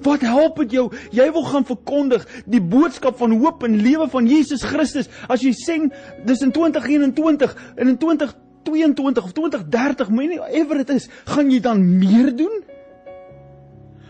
Wat 0.04 0.20
help 0.20 0.60
dit 0.64 0.76
jou? 0.76 0.88
Jy 1.16 1.26
wil 1.32 1.46
gaan 1.48 1.64
verkondig 1.64 2.26
die 2.50 2.60
boodskap 2.60 3.16
van 3.20 3.36
hoop 3.40 3.64
en 3.64 3.78
lewe 3.80 4.08
van 4.12 4.28
Jesus 4.28 4.64
Christus. 4.68 5.08
As 5.32 5.44
jy 5.44 5.54
sê 5.56 5.78
dis 6.26 6.44
in 6.44 6.52
2021 6.52 7.56
en 7.80 7.88
in 7.88 7.96
2022 7.98 9.24
of 9.24 9.32
2030, 9.32 10.12
moenie 10.12 10.40
ever 10.52 10.82
dit 10.84 10.94
is, 10.98 11.08
gaan 11.32 11.50
jy 11.50 11.60
dan 11.64 11.82
meer 11.98 12.30
doen? 12.36 12.62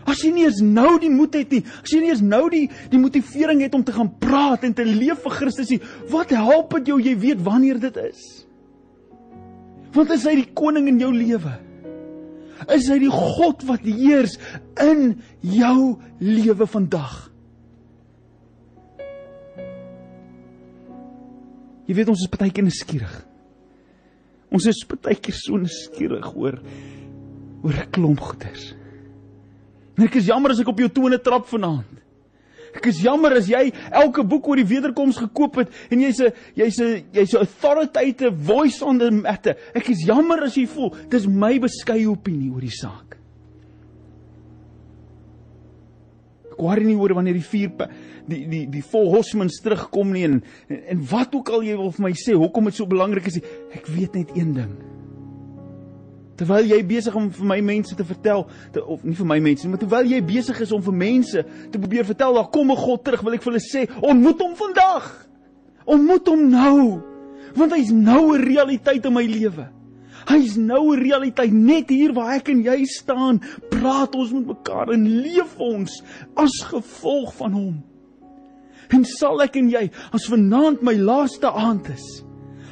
As 0.05 0.21
jy 0.21 0.29
nie 0.35 0.45
eens 0.45 0.61
nou 0.61 0.99
die 1.01 1.09
moed 1.09 1.33
het 1.33 1.53
nie, 1.55 1.63
as 1.81 1.89
jy 1.89 2.03
nie 2.03 2.11
eens 2.13 2.21
nou 2.21 2.43
die 2.53 2.67
die 2.91 3.01
motivering 3.01 3.63
het 3.65 3.73
om 3.73 3.83
te 3.83 3.95
gaan 3.95 4.11
praat 4.21 4.67
en 4.67 4.75
te 4.77 4.85
leef 4.85 5.23
vir 5.23 5.37
Christus 5.39 5.71
nie, 5.73 5.81
wat 6.13 6.35
help 6.35 6.75
dit 6.77 6.91
jou 6.93 6.99
jy 7.01 7.15
weet 7.23 7.41
wanneer 7.45 7.79
dit 7.81 7.97
is? 8.03 8.21
Want 9.95 10.11
is 10.13 10.27
hy 10.27 10.35
die 10.43 10.51
koning 10.53 10.91
in 10.91 10.99
jou 11.01 11.09
lewe? 11.15 11.55
Is 12.71 12.87
hy 12.89 12.99
die 13.03 13.11
God 13.11 13.65
wat 13.67 13.83
heers 13.83 14.37
in 14.81 15.17
jou 15.43 15.97
lewe 16.23 16.67
vandag? 16.71 17.15
Jy 21.85 21.93
weet 21.93 22.09
ons 22.09 22.23
is 22.25 22.31
baie 22.31 22.49
keer 22.53 22.65
nuuskierig. 22.65 23.15
Ons 24.55 24.69
is 24.71 24.81
baie 24.89 25.17
keer 25.19 25.35
so 25.37 25.59
nuuskierig 25.59 26.31
oor 26.33 26.57
oor 27.65 27.73
'n 27.81 27.91
klomp 27.91 28.19
goeders. 28.21 28.73
En 29.97 30.05
ek 30.05 30.15
is 30.15 30.27
jammer 30.27 30.51
as 30.51 30.59
ek 30.59 30.67
op 30.67 30.79
jou 30.79 30.89
tone 30.89 31.17
trap 31.17 31.47
vanaand. 31.47 32.04
Ek 32.75 32.89
is 32.91 33.01
jammer 33.03 33.33
as 33.37 33.47
jy 33.49 33.69
elke 33.91 34.23
boek 34.27 34.47
oor 34.49 34.59
die 34.59 34.67
wederkoms 34.67 35.19
gekoop 35.21 35.61
het 35.61 35.71
en 35.89 36.01
jy's 36.03 36.19
'n 36.19 36.31
jy's 36.55 36.79
'n 36.79 37.03
jy's 37.13 37.33
'n 37.33 37.43
authoritative 37.45 38.35
voice 38.35 38.81
on 38.81 38.97
the 38.99 39.11
matter. 39.11 39.55
Ek 39.73 39.89
is 39.89 40.05
jammer 40.05 40.43
as 40.43 40.55
jy 40.55 40.65
voel 40.65 40.93
dis 41.09 41.27
my 41.27 41.57
beskeie 41.59 42.07
opinie 42.09 42.51
oor 42.51 42.61
die 42.61 42.69
saak. 42.69 43.17
Worry 46.57 46.85
nie 46.85 46.95
oor 46.95 47.13
wanneer 47.13 47.33
die 47.33 47.41
vier 47.41 47.69
die 48.27 48.47
die 48.47 48.65
die 48.67 48.81
vol 48.81 49.11
hosmans 49.13 49.61
terugkom 49.61 50.11
nie 50.11 50.23
en, 50.23 50.43
en 50.69 50.83
en 50.89 51.07
wat 51.11 51.35
ook 51.35 51.49
al 51.49 51.63
jy 51.63 51.75
wil 51.77 51.91
vir 51.91 52.03
my 52.03 52.13
sê 52.13 52.33
hoekom 52.33 52.65
dit 52.65 52.75
so 52.75 52.85
belangrik 52.85 53.27
is. 53.27 53.39
Ek 53.73 53.87
weet 53.87 54.15
net 54.15 54.35
een 54.35 54.53
ding. 54.53 54.94
Terwyl 56.35 56.67
jy 56.67 56.81
besig 56.83 57.15
om 57.15 57.29
vir 57.31 57.47
my 57.47 57.61
mense 57.63 57.95
te 57.95 58.03
vertel, 58.03 58.43
te, 58.75 58.81
of 58.83 59.03
nie 59.07 59.15
vir 59.15 59.27
my 59.29 59.37
mense, 59.39 59.67
maar 59.71 59.79
terwyl 59.79 60.09
jy 60.11 60.19
besig 60.25 60.59
is 60.65 60.73
om 60.75 60.81
vir 60.83 60.97
mense 60.99 61.43
te 61.71 61.79
probeer 61.79 62.07
vertel, 62.07 62.35
daar 62.35 62.49
kom 62.51 62.71
'n 62.71 62.75
God 62.75 63.05
terug, 63.05 63.23
wil 63.23 63.33
ek 63.33 63.43
vir 63.43 63.53
hulle 63.53 63.63
sê, 63.63 63.87
ontmoet 64.01 64.41
hom 64.41 64.55
vandag. 64.55 65.27
Ontmoet 65.85 66.27
hom 66.27 66.49
nou. 66.49 67.01
Want 67.55 67.71
hy's 67.71 67.91
nou 67.91 68.35
'n 68.35 68.43
realiteit 68.43 69.05
in 69.05 69.13
my 69.13 69.23
lewe. 69.23 69.69
Hy's 70.27 70.55
nou 70.57 70.93
'n 70.93 70.99
realiteit 70.99 71.53
net 71.53 71.89
hier 71.89 72.13
waar 72.13 72.35
ek 72.35 72.49
en 72.49 72.63
jy 72.63 72.85
staan, 72.85 73.41
praat 73.69 74.15
ons 74.15 74.31
met 74.33 74.47
mekaar 74.47 74.91
en 74.91 75.21
leef 75.21 75.55
ons 75.57 76.03
as 76.35 76.63
gevolg 76.67 77.33
van 77.33 77.51
hom. 77.51 77.83
En 78.89 79.05
sal 79.05 79.41
ek 79.41 79.55
en 79.55 79.69
jy 79.69 79.89
as 80.11 80.27
vanaand 80.29 80.81
my 80.81 80.93
laaste 80.93 81.49
aand 81.49 81.89
is, 81.89 82.23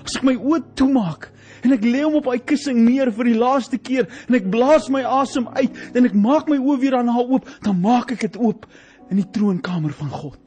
as 0.03 0.17
ek 0.19 0.25
my 0.27 0.35
oë 0.37 0.61
toemaak 0.79 1.29
en 1.63 1.75
ek 1.75 1.85
lê 1.87 2.03
hom 2.03 2.17
op 2.19 2.29
hy 2.31 2.39
kussing 2.43 2.81
neer 2.83 3.11
vir 3.15 3.31
die 3.31 3.39
laaste 3.39 3.79
keer 3.79 4.09
en 4.27 4.37
ek 4.37 4.49
blaas 4.51 4.89
my 4.91 5.03
asem 5.21 5.47
uit 5.55 5.77
en 5.93 6.09
ek 6.09 6.17
maak 6.17 6.49
my 6.51 6.59
oë 6.59 6.79
weer 6.81 6.97
daarna 6.97 7.15
oop, 7.23 7.47
dan 7.63 7.79
maak 7.83 8.11
ek 8.15 8.27
dit 8.27 8.39
oop 8.41 8.67
in 9.11 9.21
die 9.21 9.29
troonkamer 9.35 9.93
van 9.95 10.11
God. 10.11 10.39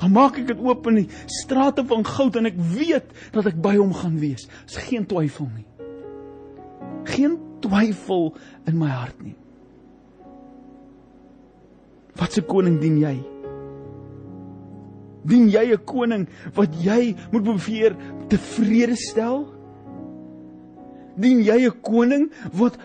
Dan 0.00 0.14
maak 0.16 0.38
ek 0.40 0.46
dit 0.48 0.60
oop 0.64 0.86
in 0.88 1.02
die 1.02 1.08
strate 1.28 1.84
van 1.88 2.06
goud 2.08 2.38
en 2.40 2.48
ek 2.48 2.56
weet 2.72 3.10
dat 3.34 3.50
ek 3.50 3.58
by 3.60 3.74
hom 3.76 3.92
gaan 3.96 4.16
wees. 4.22 4.46
Is 4.64 4.78
geen 4.88 5.04
twyfel 5.08 5.50
nie. 5.52 5.66
Geen 7.10 7.36
twyfel 7.60 8.30
in 8.70 8.80
my 8.80 8.88
hart 8.88 9.20
nie. 9.20 9.36
Wat 12.16 12.32
se 12.32 12.44
koning 12.44 12.80
dien 12.80 12.96
jy? 13.00 13.18
Dien 15.24 15.48
jy 15.52 15.72
'n 15.72 15.84
koning 15.84 16.28
wat 16.54 16.74
jy 16.82 17.14
moet 17.32 17.44
beveer 17.44 17.96
tevrede 18.28 18.96
stel? 18.96 19.52
Dien 21.16 21.42
jy 21.42 21.66
'n 21.66 21.80
koning 21.82 22.30
wat 22.52 22.78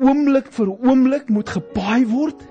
oomblik 0.00 0.52
vir 0.52 0.68
oomblik 0.70 1.28
moet 1.28 1.48
gepaai 1.48 2.06
word? 2.06 2.42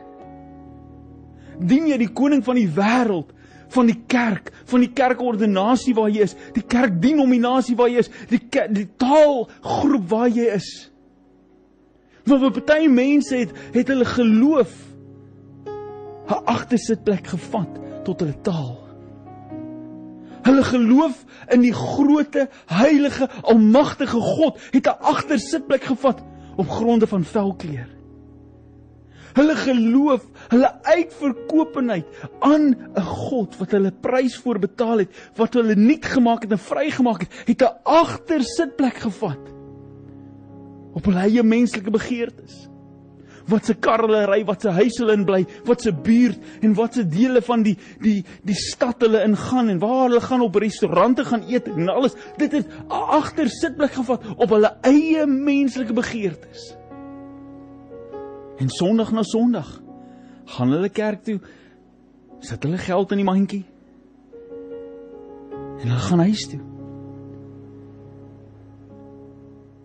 Dien 1.59 1.87
jy 1.87 1.97
die 1.97 2.13
koning 2.13 2.43
van 2.43 2.55
die 2.55 2.67
wêreld, 2.67 3.31
van 3.69 3.85
die 3.87 4.01
kerk, 4.07 4.51
van 4.65 4.79
die 4.79 4.91
kerkordinasie 4.91 5.93
waar 5.95 6.09
jy 6.09 6.21
is, 6.21 6.35
die 6.53 6.63
kerkdenominasie 6.63 7.75
waar 7.75 7.89
jy 7.89 7.99
is, 7.99 8.09
die 8.29 8.41
die 8.73 8.87
taalgroep 8.97 10.09
waar 10.09 10.27
jy 10.27 10.49
is? 10.55 10.91
Want 12.25 12.65
baie 12.65 12.89
mense 12.89 13.35
het, 13.35 13.53
het 13.73 13.87
hulle 13.87 14.05
geloof 14.05 14.91
'n 16.31 16.45
agtersitplek 16.45 17.27
gevat 17.27 17.79
tot 18.03 18.19
hulle 18.19 18.41
taal. 18.41 18.80
Hulle 20.41 20.63
geloof 20.63 21.25
in 21.53 21.61
die 21.61 21.73
groote, 21.73 22.47
heilige, 22.65 23.29
almagtige 23.41 24.19
God 24.19 24.59
het 24.71 24.87
'n 24.87 24.99
agtersitplek 24.99 25.83
gevat 25.83 26.23
op 26.55 26.69
gronde 26.69 27.07
van 27.07 27.23
velkleur. 27.23 27.87
Hulle 29.33 29.55
geloof, 29.55 30.25
hulle 30.47 30.83
uitverkopenheid 30.83 32.05
aan 32.39 32.75
'n 32.95 33.01
God 33.01 33.57
wat 33.57 33.71
hulle 33.71 33.91
prys 33.91 34.35
voor 34.37 34.59
betaal 34.59 34.97
het, 34.97 35.31
wat 35.35 35.53
hulle 35.53 35.75
nuut 35.75 36.05
gemaak 36.05 36.41
het 36.41 36.51
en 36.51 36.59
vrygemaak 36.59 37.21
het, 37.21 37.31
het 37.45 37.61
'n 37.61 37.77
agtersitplek 37.83 38.95
gevat 38.95 39.39
op 40.93 41.05
hulle 41.05 41.19
eie 41.19 41.43
menslike 41.43 41.91
begeertes 41.91 42.70
wat 43.49 43.65
se 43.65 43.75
kar 43.79 44.03
hulle 44.05 44.25
ry, 44.29 44.41
wat 44.47 44.61
se 44.65 44.73
huis 44.75 44.97
hulle 45.01 45.15
in 45.17 45.25
bly, 45.25 45.41
wat 45.67 45.81
se 45.85 45.93
buurt 45.93 46.61
en 46.61 46.75
wat 46.77 46.97
se 46.97 47.05
dele 47.07 47.41
van 47.45 47.63
die 47.65 47.77
die 48.03 48.19
die 48.47 48.57
stad 48.57 49.01
hulle 49.05 49.23
ingaan 49.25 49.71
en 49.73 49.81
waar 49.81 50.09
hulle 50.09 50.21
gaan 50.21 50.45
op 50.45 50.59
restaurante 50.61 51.25
gaan 51.25 51.47
eet 51.49 51.69
en 51.71 51.89
alles. 51.89 52.17
Dit 52.37 52.55
het 52.57 52.69
agter 52.87 53.49
sitplek 53.49 53.97
gevat 53.97 54.27
op 54.35 54.49
hulle 54.49 54.75
eie 54.87 55.25
menslike 55.27 55.93
begeertes. 55.97 56.71
En 58.61 58.69
Sondag 58.69 59.11
na 59.11 59.23
Sondag 59.23 59.81
gaan 60.45 60.69
hulle 60.69 60.89
kerk 60.89 61.23
toe. 61.23 61.39
Sit 62.41 62.63
hulle 62.63 62.77
geld 62.77 63.11
in 63.13 63.21
die 63.21 63.27
mandjie. 63.27 63.63
En 65.81 65.87
hulle 65.87 66.03
gaan 66.07 66.25
huis 66.27 66.45
toe. 66.49 66.59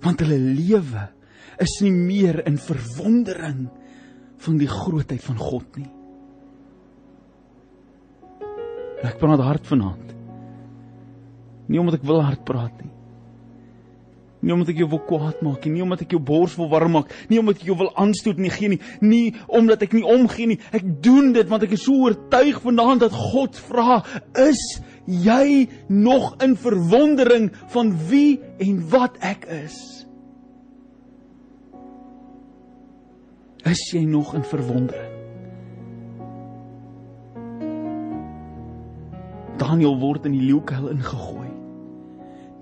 Want 0.04 0.20
hulle 0.20 0.38
lewe 0.38 1.06
is 1.62 1.78
nie 1.84 1.92
meer 1.92 2.42
in 2.46 2.58
verwondering 2.60 3.66
van 4.44 4.58
die 4.60 4.68
grootheid 4.70 5.22
van 5.24 5.38
God 5.40 5.78
nie. 5.80 5.90
Ek 9.06 9.18
praat 9.20 9.42
hard 9.44 9.66
vanaand. 9.68 10.12
Nie 11.66 11.80
omdat 11.82 11.98
ek 12.00 12.06
wil 12.06 12.22
hard 12.24 12.44
praat 12.46 12.76
nie. 12.82 12.92
Nie 14.46 14.54
omdat 14.54 14.70
ek 14.74 14.80
jou 14.82 14.88
wil 14.92 15.00
kwaad 15.08 15.40
maak 15.42 15.64
nie, 15.64 15.72
nie 15.74 15.82
omdat 15.82 16.04
ek 16.04 16.12
jou 16.14 16.20
bors 16.22 16.54
wil 16.58 16.68
warm 16.70 16.92
maak, 16.94 17.10
nie 17.32 17.40
omdat 17.40 17.58
ek 17.58 17.70
jou 17.70 17.76
wil 17.80 17.88
aanstoot 17.98 18.38
nie, 18.38 18.52
nie, 18.68 18.78
nie 19.02 19.24
omdat 19.48 19.82
ek 19.82 19.96
nie 19.96 20.04
omgee 20.06 20.46
nie. 20.52 20.58
Ek 20.76 20.84
doen 21.02 21.32
dit 21.34 21.50
want 21.50 21.64
ek 21.66 21.74
is 21.74 21.86
so 21.88 22.06
oortuig 22.06 22.60
vanaand 22.62 23.06
dat 23.08 23.16
God 23.16 23.58
vra, 23.66 24.02
is 24.38 24.62
jy 25.06 25.66
nog 25.90 26.36
in 26.44 26.54
verwondering 26.60 27.50
van 27.74 27.90
wie 28.10 28.38
en 28.62 28.82
wat 28.92 29.18
ek 29.24 29.48
is? 29.64 30.05
Is 33.66 33.82
jy 33.92 34.04
nog 34.04 34.34
in 34.34 34.44
verwondering? 34.44 35.12
Daniel 39.56 39.96
word 39.98 40.26
in 40.28 40.36
die 40.36 40.44
leeukuil 40.44 40.90
ingegooi. 40.92 41.50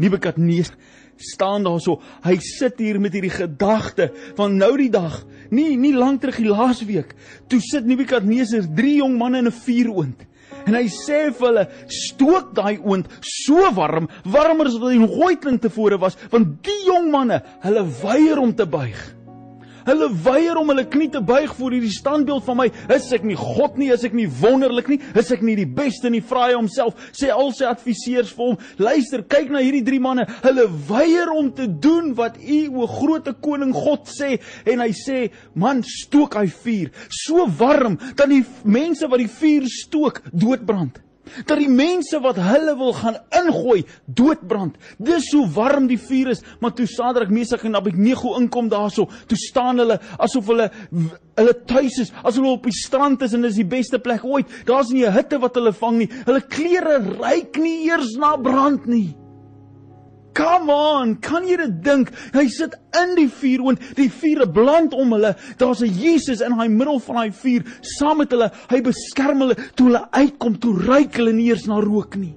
Nebukadneser 0.03 0.75
staan 1.17 1.63
daar 1.63 1.79
so, 1.83 2.01
hy 2.25 2.35
sit 2.43 2.81
hier 2.83 2.99
met 3.03 3.15
hierdie 3.15 3.33
gedagte 3.35 4.09
van 4.39 4.57
nou 4.59 4.73
die 4.81 4.91
dag, 4.91 5.21
nie 5.55 5.77
nie 5.79 5.93
lank 5.95 6.23
terug 6.23 6.41
die 6.43 6.51
laaste 6.51 6.89
week, 6.89 7.15
toe 7.51 7.61
sit 7.63 7.87
Nebukadneser 7.87 8.67
drie 8.75 8.97
jong 8.99 9.19
manne 9.19 9.45
in 9.45 9.47
'n 9.47 9.55
vuuroond. 9.55 10.27
En 10.67 10.75
hy 10.75 10.87
sê 10.89 11.31
vir 11.31 11.47
hulle: 11.47 11.69
"Stook 11.89 12.55
daai 12.55 12.79
oond 12.83 13.07
so 13.21 13.71
warm, 13.75 14.09
warmer 14.25 14.67
as 14.67 14.79
wat 14.79 14.93
hy 14.93 14.99
nog 14.99 15.11
ooit 15.11 15.61
tevore 15.61 15.99
was, 15.99 16.17
want 16.31 16.63
die 16.65 16.87
jong 16.87 17.11
manne, 17.11 17.43
hulle 17.61 17.85
weier 18.03 18.39
om 18.39 18.55
te 18.55 18.67
buig." 18.67 19.24
Hulle 19.85 20.09
weier 20.25 20.57
om 20.57 20.71
hulle 20.73 20.87
knie 20.89 21.11
te 21.13 21.21
buig 21.25 21.53
voor 21.59 21.75
hierdie 21.77 21.93
standbeeld 21.93 22.45
van 22.47 22.59
my. 22.63 22.67
Is 22.95 23.11
ek 23.15 23.27
nie 23.27 23.37
God 23.39 23.77
nie? 23.81 23.91
Is 23.95 24.05
ek 24.07 24.17
nie 24.17 24.27
wonderlik 24.41 24.89
nie? 24.93 25.01
Is 25.19 25.31
ek 25.35 25.45
nie 25.45 25.57
die 25.59 25.69
beste 25.69 26.11
nie? 26.13 26.23
Vra 26.25 26.49
hy 26.49 26.57
homself. 26.57 26.97
Sê 27.17 27.31
al 27.35 27.53
sy 27.57 27.69
adviseurs 27.69 28.33
vir 28.35 28.53
hom: 28.53 28.59
"Luister, 28.81 29.23
kyk 29.23 29.53
na 29.53 29.63
hierdie 29.65 29.85
drie 29.85 30.01
manne. 30.01 30.27
Hulle 30.45 30.67
weier 30.89 31.33
om 31.35 31.53
te 31.53 31.69
doen 31.69 32.15
wat 32.17 32.41
u 32.41 32.61
o 32.81 32.89
groote 32.89 33.37
koning 33.45 33.75
God 33.77 34.09
sê." 34.09 34.39
En 34.65 34.81
hy 34.81 34.93
sê: 34.97 35.31
"Man, 35.55 35.83
stook 35.83 36.35
hy 36.41 36.47
vuur 36.49 36.91
so 37.09 37.47
warm 37.59 37.99
dat 38.17 38.29
die 38.29 38.45
mense 38.65 39.07
wat 39.09 39.21
die 39.21 39.29
vuur 39.29 39.69
stook 39.69 40.23
doodbrand." 40.33 41.04
Dat 41.47 41.59
die 41.59 41.71
mense 41.71 42.21
wat 42.21 42.39
hulle 42.41 42.77
wil 42.79 42.93
gaan 42.93 43.17
ingooi 43.41 43.85
doodbrand. 44.07 44.77
Dis 44.99 45.31
hoe 45.33 45.47
warm 45.55 45.89
die 45.91 45.99
vuur 46.01 46.33
is, 46.35 46.43
maar 46.61 46.75
toe 46.77 46.87
Sadrak, 46.91 47.31
Mesach 47.31 47.65
en 47.65 47.77
Abednego 47.77 48.37
inkom 48.39 48.69
daarso, 48.73 49.09
toe 49.27 49.39
staan 49.39 49.83
hulle 49.83 49.99
asof 50.19 50.47
hulle 50.53 50.71
hulle 51.35 51.57
tuis 51.67 51.99
is, 52.05 52.13
as 52.23 52.39
hulle 52.39 52.53
op 52.55 52.69
die 52.69 52.77
strand 52.77 53.23
is 53.27 53.35
en 53.35 53.43
dis 53.43 53.59
die 53.59 53.67
beste 53.67 53.99
plek 53.99 54.25
ooit. 54.25 54.47
Daar's 54.69 54.91
nie 54.91 55.05
'n 55.07 55.13
hitte 55.13 55.41
wat 55.41 55.55
hulle 55.55 55.73
vang 55.73 55.99
nie. 55.99 56.11
Hulle 56.27 56.41
klere 56.41 56.99
ryk 56.99 57.57
nie 57.59 57.87
eers 57.89 58.17
na 58.17 58.37
brand 58.37 58.87
nie. 58.87 59.24
Come 60.35 60.73
on, 60.73 61.15
kan 61.23 61.47
jy 61.47 61.57
dit 61.61 61.75
dink? 61.85 62.11
Hy 62.35 62.49
sit 62.51 62.75
in 62.99 63.15
die 63.15 63.29
vuur 63.31 63.69
en 63.71 63.79
die 63.95 64.09
vuur 64.11 64.43
brand 64.51 64.95
om 64.99 65.15
hulle. 65.15 65.37
Daar's 65.59 65.83
'n 65.83 65.95
Jesus 65.95 66.41
in 66.41 66.57
daai 66.57 66.69
middel 66.69 66.99
van 66.99 67.17
daai 67.17 67.33
vuur 67.33 67.63
saam 67.81 68.19
met 68.19 68.31
hulle. 68.31 68.51
Hy 68.69 68.81
beskerm 68.83 69.39
hulle 69.41 69.55
toe 69.75 69.87
hulle 69.87 70.09
uitkom, 70.11 70.59
toe 70.59 70.75
ruik 70.75 71.15
hulle 71.15 71.33
nie 71.33 71.51
eens 71.51 71.67
na 71.67 71.79
rook 71.81 72.17
nie. 72.17 72.35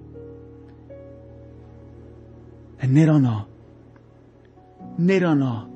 En 2.78 2.94
net 2.94 3.08
daarna 3.08 3.46
net 4.98 5.22
daarna 5.22 5.68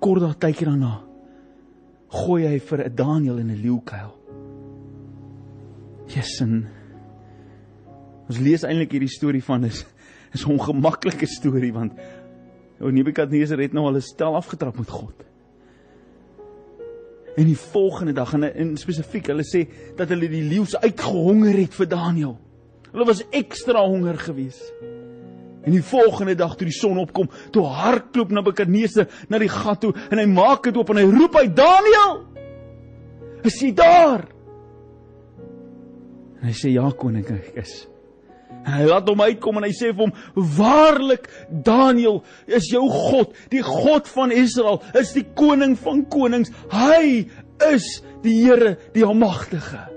kort 0.00 0.20
daar 0.20 0.38
tydjie 0.38 0.66
daarna 0.66 1.00
gooi 2.10 2.46
hy 2.46 2.58
vir 2.58 2.84
'n 2.84 2.94
Daniël 2.94 3.38
in 3.38 3.50
'n 3.50 3.62
leeukuil. 3.62 4.12
Jesusen. 6.06 6.68
Ons 8.28 8.38
lees 8.38 8.62
eintlik 8.62 8.92
hierdie 8.92 9.08
storie 9.08 9.42
van 9.42 9.64
is 9.64 9.84
is 10.32 10.46
'n 10.46 10.52
ongemaklike 10.52 11.26
storie 11.26 11.72
want 11.72 11.92
ou 12.80 12.90
Nebukadneser 12.90 13.58
het 13.60 13.72
nou 13.72 13.86
al 13.86 13.96
'n 13.96 14.00
stel 14.00 14.34
afgetrap 14.34 14.78
met 14.78 14.88
God. 14.88 15.14
En 17.36 17.44
die 17.44 17.58
volgende 17.58 18.12
dag 18.12 18.32
en 18.34 18.54
in 18.54 18.76
spesifiek, 18.76 19.26
hulle 19.26 19.44
sê 19.44 19.68
dat 19.96 20.08
hulle 20.08 20.28
die 20.28 20.42
leeu's 20.42 20.76
uitgehonger 20.76 21.56
het 21.56 21.74
vir 21.74 21.88
Daniël. 21.88 22.38
Hulle 22.92 23.04
was 23.04 23.22
ekstra 23.30 23.84
honger 23.86 24.18
geweest. 24.18 24.72
En 25.62 25.72
die 25.72 25.82
volgende 25.84 26.34
dag 26.34 26.56
toe 26.56 26.66
die 26.66 26.76
son 26.76 26.98
opkom, 26.98 27.28
toe 27.52 27.64
hardloop 27.64 28.30
Nebukadneser 28.30 29.08
na 29.28 29.38
die 29.38 29.48
gat 29.48 29.80
toe 29.80 29.92
en 30.10 30.18
hy 30.18 30.26
maak 30.26 30.64
dit 30.64 30.76
oop 30.76 30.90
en 30.90 30.96
hy 30.96 31.04
roep 31.04 31.36
uit 31.36 31.56
Daniël. 31.56 32.24
Is 33.44 33.60
hy 33.60 33.72
daar? 33.76 34.26
En 36.40 36.48
hy 36.48 36.56
sê 36.56 36.72
ja 36.72 36.88
koning 36.96 37.28
ek 37.28 37.52
is. 37.60 37.86
En 38.64 38.74
hy 38.76 38.86
laat 38.90 39.08
hom 39.08 39.22
uitkom 39.24 39.56
en 39.60 39.64
hy 39.64 39.72
sê 39.72 39.90
vir 39.92 40.04
hom: 40.04 40.12
"Waarlik 40.56 41.28
Daniël 41.48 42.20
is 42.46 42.68
jou 42.72 42.86
God, 42.90 43.32
die 43.50 43.62
God 43.64 44.08
van 44.08 44.32
Israel, 44.32 44.82
is 44.94 45.14
die 45.16 45.24
koning 45.34 45.78
van 45.78 46.04
konings. 46.12 46.52
Hy 46.72 47.30
is 47.72 48.02
die 48.22 48.36
Here, 48.44 48.76
die 48.94 49.04
almagtige. 49.04 49.88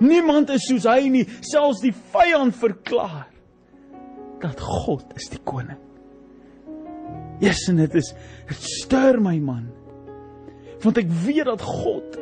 Niemand 0.00 0.50
is 0.50 0.64
soos 0.68 0.86
hy 0.88 1.08
nie, 1.12 1.26
selfs 1.44 1.82
die 1.84 1.92
vyand 1.92 2.56
verklaar 2.56 3.28
dat 4.40 4.60
God 4.60 5.12
is 5.16 5.28
die 5.28 5.40
koning. 5.44 5.78
Yes, 7.40 7.66
en 7.68 7.80
dit 7.80 7.94
is 7.96 8.12
dit 8.48 8.64
stuur 8.80 9.20
my 9.20 9.36
man. 9.40 9.68
Want 10.80 11.00
ek 11.00 11.08
weet 11.26 11.48
dat 11.48 11.64
God 11.64 12.16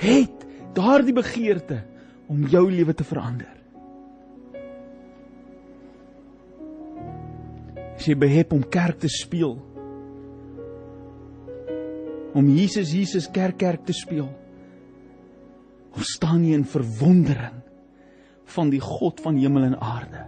het 0.00 0.44
daardie 0.76 1.14
begeerte 1.16 1.80
om 2.28 2.44
jou 2.50 2.66
lewe 2.70 2.92
te 2.96 3.04
verander. 3.06 3.53
As 7.94 8.08
jy 8.08 8.16
behep 8.18 8.52
om 8.56 8.64
kerk 8.66 9.00
te 9.04 9.10
speel, 9.12 9.56
om 12.34 12.48
Jesus 12.50 12.90
Jesus 12.90 13.28
kerk 13.30 13.60
kerk 13.60 13.84
te 13.86 13.94
speel, 13.94 14.26
of 15.94 16.02
staan 16.02 16.42
jy 16.42 16.56
in 16.58 16.66
verwondering 16.66 17.60
van 18.56 18.72
die 18.72 18.82
God 18.82 19.22
van 19.22 19.38
hemel 19.38 19.70
en 19.70 19.78
aarde? 19.78 20.24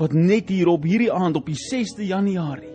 wat 0.00 0.16
net 0.16 0.48
hier 0.48 0.70
op 0.72 0.86
hierdie 0.88 1.12
aand 1.12 1.36
op 1.40 1.48
die 1.50 1.58
6de 1.58 2.08
Januarie 2.08 2.68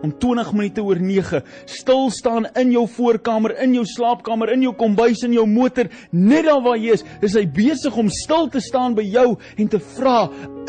om 0.00 0.14
20 0.16 0.52
minute 0.56 0.82
oor 0.86 0.96
9 0.96 1.42
stil 1.68 2.06
staan 2.14 2.46
in 2.56 2.70
jou 2.72 2.86
voorkamer, 2.88 3.52
in 3.60 3.74
jou 3.76 3.82
slaapkamer, 3.84 4.54
in 4.54 4.62
jou 4.64 4.72
kombuis, 4.72 5.20
in 5.26 5.34
jou 5.36 5.44
motor, 5.44 5.90
net 6.16 6.46
daar 6.46 6.62
waar 6.64 6.78
jy 6.80 6.94
is, 6.96 7.04
is 7.20 7.36
hy 7.36 7.42
besig 7.44 7.98
om 8.00 8.08
stil 8.08 8.48
te 8.48 8.62
staan 8.64 8.96
by 8.96 9.04
jou 9.04 9.26
en 9.60 9.68
te 9.68 9.82
vra, 9.98 10.22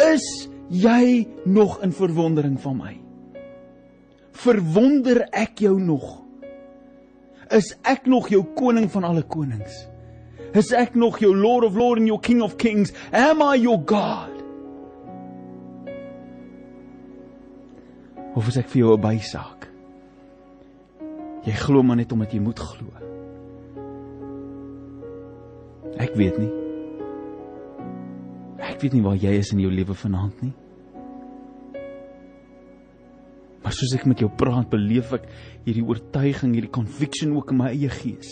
is 0.09 0.25
jy 0.71 1.27
nog 1.45 1.79
in 1.83 1.91
verwondering 1.91 2.57
van 2.63 2.77
my? 2.79 2.95
Verwonder 4.41 5.25
ek 5.35 5.59
jou 5.59 5.75
nog? 5.79 6.21
Is 7.51 7.73
ek 7.83 8.07
nog 8.07 8.29
jou 8.31 8.45
koning 8.55 8.87
van 8.91 9.03
alle 9.03 9.23
konings? 9.27 9.83
Is 10.55 10.71
ek 10.75 10.95
nog 10.95 11.19
jou 11.19 11.31
Lord 11.35 11.67
of 11.67 11.75
Lords 11.75 12.01
en 12.01 12.07
jou 12.07 12.19
King 12.23 12.41
of 12.43 12.55
Kings? 12.59 12.93
Am 13.11 13.43
I 13.43 13.59
your 13.59 13.79
God? 13.85 14.39
Of 18.35 18.47
is 18.47 18.57
ek 18.57 18.69
vir 18.71 18.79
jou 18.79 18.95
'n 18.95 19.01
bysaak? 19.01 19.67
Jy 21.43 21.53
glo 21.53 21.83
maar 21.83 21.97
net 21.97 22.11
omdat 22.11 22.31
jy 22.31 22.39
moet 22.39 22.59
glo. 22.59 22.87
Ek 25.97 26.15
weet 26.15 26.37
nie. 26.37 26.60
Ek 28.81 28.87
weet 28.87 28.95
nie 28.97 29.05
waar 29.05 29.19
jy 29.21 29.35
is 29.37 29.51
in 29.53 29.59
jou 29.61 29.69
lewe 29.69 29.93
vanaand 29.93 30.39
nie. 30.41 30.55
Maar 33.61 33.75
soos 33.77 33.93
ek 33.93 34.07
met 34.09 34.23
jou 34.23 34.29
praat, 34.33 34.71
beleef 34.71 35.11
ek 35.19 35.27
hierdie 35.67 35.83
oortuiging, 35.85 36.55
hierdie 36.57 36.71
conviction 36.73 37.35
ook 37.37 37.53
in 37.53 37.59
my 37.59 37.67
eie 37.75 37.91
gees. 37.93 38.31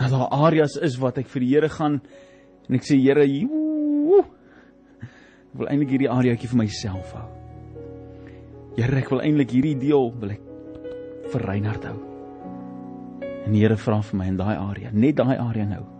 Dat 0.00 0.16
daar 0.16 0.32
areas 0.46 0.78
is 0.80 0.96
wat 1.04 1.20
ek 1.20 1.28
vir 1.28 1.44
die 1.44 1.50
Here 1.52 1.70
gaan 1.76 2.00
en 2.00 2.80
ek 2.80 2.88
sê 2.88 2.96
Here, 2.96 3.28
ek 3.28 4.32
wil 5.60 5.68
eintlik 5.68 5.92
hierdie 5.98 6.12
areaetjie 6.16 6.52
vir 6.56 6.62
myself 6.64 7.12
hou. 7.20 7.28
Here, 8.80 8.96
ek 9.04 9.12
wil 9.12 9.26
eintlik 9.28 9.58
hierdie 9.58 9.76
deel 9.76 10.08
wil 10.24 10.38
ek 10.40 10.44
vir 11.36 11.48
Reinhard 11.52 11.84
hou. 11.92 11.98
En 13.44 13.52
die 13.52 13.60
Here 13.60 13.76
vra 13.76 14.00
vir 14.00 14.24
my 14.24 14.32
in 14.32 14.40
daai 14.40 14.56
area, 14.56 14.88
net 14.88 15.20
daai 15.20 15.36
area 15.36 15.68
nou. 15.76 15.99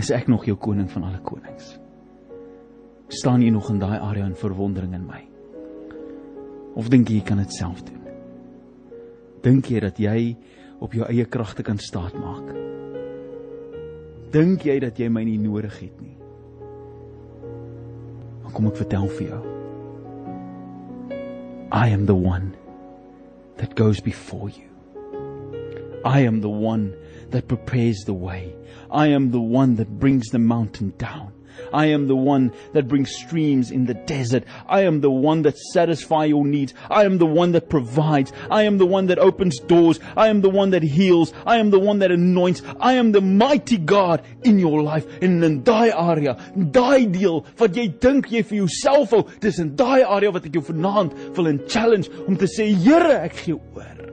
Is 0.00 0.10
ek 0.10 0.26
nog 0.28 0.46
jou 0.48 0.56
koning 0.58 0.90
van 0.90 1.06
alle 1.06 1.20
konings? 1.22 1.76
Staan 3.08 3.44
jy 3.44 3.50
nog 3.54 3.70
in 3.70 3.78
daai 3.78 3.98
area 3.98 4.26
in 4.26 4.34
verwondering 4.38 4.94
in 4.96 5.06
my? 5.06 5.22
Of 6.74 6.90
dink 6.90 7.08
jy 7.08 7.20
jy 7.20 7.26
kan 7.28 7.38
dit 7.38 7.52
self 7.54 7.84
doen? 7.86 8.00
Dink 9.44 9.70
jy 9.70 9.80
dat 9.84 10.00
jy 10.00 10.34
op 10.82 10.96
jou 10.96 11.06
eie 11.06 11.26
kragte 11.30 11.62
kan 11.62 11.78
staatmaak? 11.78 12.50
Dink 14.34 14.66
jy 14.66 14.80
dat 14.82 14.98
jy 14.98 15.08
my 15.12 15.22
nie 15.26 15.38
nodig 15.38 15.78
het 15.78 16.00
nie? 16.02 16.16
Kom 18.54 18.68
ek 18.70 18.76
vertel 18.78 19.08
vir 19.18 19.26
jou. 19.32 19.40
I 21.74 21.90
am 21.90 22.04
the 22.06 22.14
one 22.14 22.52
that 23.58 23.74
goes 23.74 23.98
before 23.98 24.46
you. 24.48 24.70
I 26.04 26.20
am 26.22 26.40
the 26.40 26.52
one 26.52 26.94
that 27.30 27.48
prepares 27.48 28.04
the 28.04 28.14
way. 28.14 28.54
I 28.90 29.08
am 29.08 29.30
the 29.30 29.40
one 29.40 29.76
that 29.76 29.98
brings 29.98 30.28
the 30.28 30.38
mountain 30.38 30.94
down. 30.98 31.32
I 31.72 31.86
am 31.86 32.08
the 32.08 32.16
one 32.16 32.52
that 32.72 32.88
brings 32.88 33.14
streams 33.14 33.70
in 33.70 33.86
the 33.86 33.94
desert. 33.94 34.44
I 34.66 34.82
am 34.82 35.00
the 35.00 35.10
one 35.10 35.42
that 35.42 35.58
satisfies 35.58 36.28
your 36.28 36.46
needs. 36.46 36.74
I 36.90 37.04
am 37.04 37.18
the 37.18 37.26
one 37.26 37.52
that 37.52 37.68
provides. 37.68 38.32
I 38.50 38.62
am 38.62 38.78
the 38.78 38.86
one 38.86 39.06
that 39.06 39.18
opens 39.18 39.58
doors. 39.58 40.00
I 40.16 40.28
am 40.28 40.40
the 40.40 40.50
one 40.50 40.70
that 40.70 40.82
heals. 40.82 41.32
I 41.46 41.58
am 41.58 41.70
the 41.70 41.78
one 41.78 41.98
that 42.00 42.12
anoints. 42.12 42.62
I 42.80 42.94
am 42.94 43.12
the 43.12 43.20
mighty 43.20 43.78
God 43.78 44.24
in 44.42 44.58
your 44.58 44.82
life. 44.82 45.06
En 45.22 45.42
in 45.42 45.62
daai 45.62 45.90
area, 45.92 46.36
daai 46.56 47.10
deel 47.10 47.44
wat 47.58 47.74
jy 47.76 47.88
dink 48.00 48.30
jy 48.30 48.42
vir 48.42 48.64
jouself 48.64 49.10
hou, 49.10 49.24
dis 49.40 49.58
in 49.58 49.74
daai 49.76 50.02
area 50.02 50.32
wat 50.34 50.46
ek 50.46 50.54
jou 50.54 50.64
vanaand 50.64 51.14
wil 51.36 51.50
in 51.50 51.62
challenge 51.68 52.10
om 52.28 52.36
te 52.36 52.48
sê, 52.50 52.70
Here, 52.84 53.20
ek 53.24 53.38
gee 53.44 53.54
oor. 53.56 54.04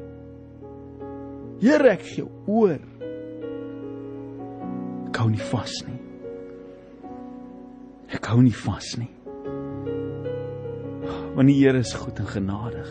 Here, 1.62 1.94
ek 1.94 2.06
gee 2.14 2.26
oor. 2.48 2.80
Ek 5.12 5.18
hou 5.20 5.28
nie 5.28 5.44
vas 5.44 5.74
nie. 5.84 5.98
Ek 8.16 8.30
hou 8.32 8.38
nie 8.40 8.56
vas 8.56 8.94
nie. 8.96 9.10
Want 11.36 11.52
die 11.52 11.58
Here 11.58 11.82
is 11.84 11.92
goed 12.00 12.22
en 12.24 12.30
genadig. 12.32 12.88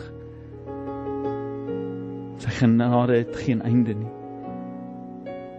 Sy 2.45 2.53
genade 2.59 3.17
het 3.23 3.33
geen 3.41 3.65
einde 3.65 3.97
nie. 3.97 4.13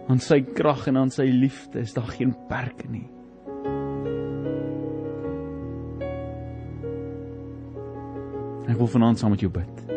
Aan 0.07 0.23
sy 0.23 0.39
krag 0.55 0.87
en 0.87 1.03
aan 1.03 1.11
sy 1.11 1.27
liefde 1.27 1.83
is 1.83 1.91
daar 1.99 2.07
geen 2.15 2.31
perke 2.47 2.87
nie. 2.87 3.09
Ek 8.71 8.79
wil 8.79 8.93
vanaand 8.95 9.19
saam 9.19 9.35
met 9.35 9.43
jou 9.43 9.51
bid. 9.51 9.87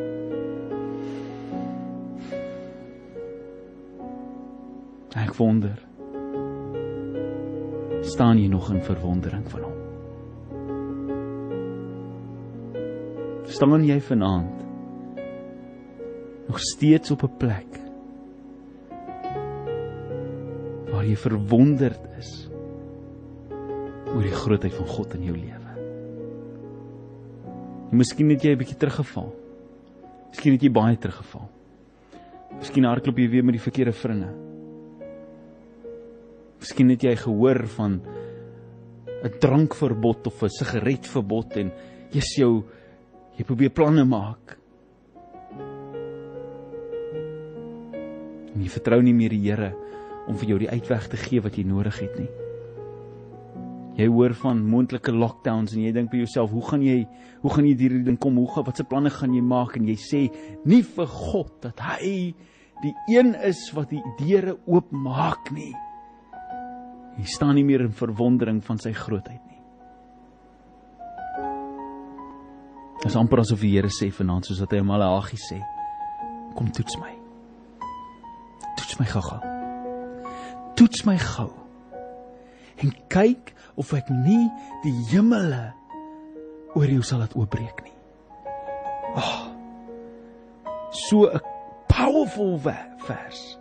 Ek 5.14 5.38
wonder 5.38 5.78
staan 8.06 8.38
jy 8.38 8.46
nog 8.48 8.70
in 8.70 8.82
verwondering 8.82 9.44
van 9.50 9.66
hom? 9.66 9.74
Staan 13.50 13.84
jy 13.86 13.98
vanaand 14.02 14.64
nog 16.46 16.60
steeds 16.62 17.10
op 17.10 17.22
'n 17.22 17.36
plek 17.38 17.80
waar 20.90 21.04
jy 21.04 21.16
verwonderd 21.16 22.00
is 22.18 22.48
oor 24.14 24.22
die 24.22 24.38
grootheid 24.42 24.74
van 24.74 24.86
God 24.86 25.14
in 25.14 25.22
jou 25.22 25.36
lewe? 25.36 25.72
Miskien 27.90 28.30
het 28.30 28.42
jy 28.42 28.52
'n 28.52 28.58
bietjie 28.58 28.78
teruggeval. 28.78 29.34
Miskien 30.30 30.52
het 30.52 30.62
jy 30.62 30.70
baie 30.70 30.96
teruggeval. 30.96 31.48
Miskien 32.58 32.84
hardloop 32.84 33.18
jy 33.18 33.28
weer 33.28 33.44
met 33.44 33.54
die 33.54 33.62
verkeerde 33.62 33.92
vriende. 33.92 34.45
Miskien 36.66 36.88
het 36.90 37.04
jy 37.06 37.12
gehoor 37.14 37.60
van 37.76 37.92
'n 39.22 39.38
drankverbod 39.38 40.26
of 40.26 40.42
'n 40.42 40.48
sigaretverbod 40.50 41.56
en 41.62 41.70
jy's 42.10 42.34
jou 42.36 42.64
jy 43.38 43.44
probeer 43.44 43.70
planne 43.70 44.04
maak. 44.04 44.58
En 48.54 48.58
jy 48.60 48.68
vertrou 48.68 49.00
nie 49.00 49.14
meer 49.14 49.30
die 49.30 49.46
Here 49.46 49.76
om 50.26 50.34
vir 50.34 50.48
jou 50.48 50.58
die 50.58 50.70
uitweg 50.70 51.08
te 51.08 51.16
gee 51.16 51.40
wat 51.40 51.54
jy 51.56 51.62
nodig 51.62 52.00
het 52.00 52.18
nie. 52.18 52.30
Jy 53.96 54.08
hoor 54.08 54.34
van 54.34 54.66
moontlike 54.66 55.12
lockdowns 55.12 55.72
en 55.72 55.82
jy 55.82 55.92
dink 55.92 56.10
by 56.10 56.16
jouself, 56.16 56.50
hoe 56.50 56.68
gaan 56.68 56.82
jy 56.82 57.06
hoe 57.42 57.50
gaan 57.50 57.64
jy 57.64 57.76
hierdie 57.76 58.04
ding 58.04 58.18
kom? 58.18 58.36
Hoe 58.36 58.50
gaan 58.50 58.64
watse 58.64 58.84
planne 58.84 59.10
gaan 59.10 59.32
jy 59.34 59.40
maak? 59.40 59.76
En 59.76 59.86
jy 59.86 59.94
sê 59.94 60.34
nie 60.64 60.82
vir 60.82 61.06
God 61.06 61.62
dat 61.62 61.78
hy 61.78 62.34
die 62.82 62.94
een 63.06 63.34
is 63.34 63.70
wat 63.72 63.90
die 63.90 64.02
deure 64.18 64.58
oopmaak 64.66 65.52
nie. 65.52 65.72
Jy 67.16 67.24
staan 67.24 67.54
nie 67.56 67.64
meer 67.64 67.84
in 67.86 67.94
verwondering 67.96 68.60
van 68.64 68.80
sy 68.80 68.92
grootheid 68.96 69.40
nie. 69.40 69.60
Dit 73.00 73.08
is 73.10 73.16
amper 73.16 73.40
asof 73.40 73.62
die 73.64 73.72
Here 73.76 73.90
sê 73.92 74.10
vanaand 74.12 74.48
soos 74.48 74.60
wat 74.64 74.74
hy 74.74 74.82
aan 74.82 74.88
Malagi 74.88 75.38
sê, 75.40 75.60
kom 76.56 76.68
toets 76.74 76.98
my. 77.00 77.12
Toets 78.76 78.98
my 79.00 79.06
gou-gou. 79.08 79.40
Toets 80.76 81.04
my 81.08 81.16
gou. 81.22 81.50
En 82.84 82.92
kyk 83.12 83.54
of 83.80 83.92
ek 83.96 84.10
nie 84.12 84.44
die 84.84 84.96
hemele 85.12 85.70
oor 86.76 86.90
jou 86.92 87.04
sal 87.04 87.22
laat 87.24 87.36
oopbreek 87.36 87.84
nie. 87.86 87.94
Ag. 89.16 89.22
Oh, 89.24 89.44
so 90.92 91.28
'n 91.30 91.40
powerful 91.88 92.58
vers. 92.58 93.58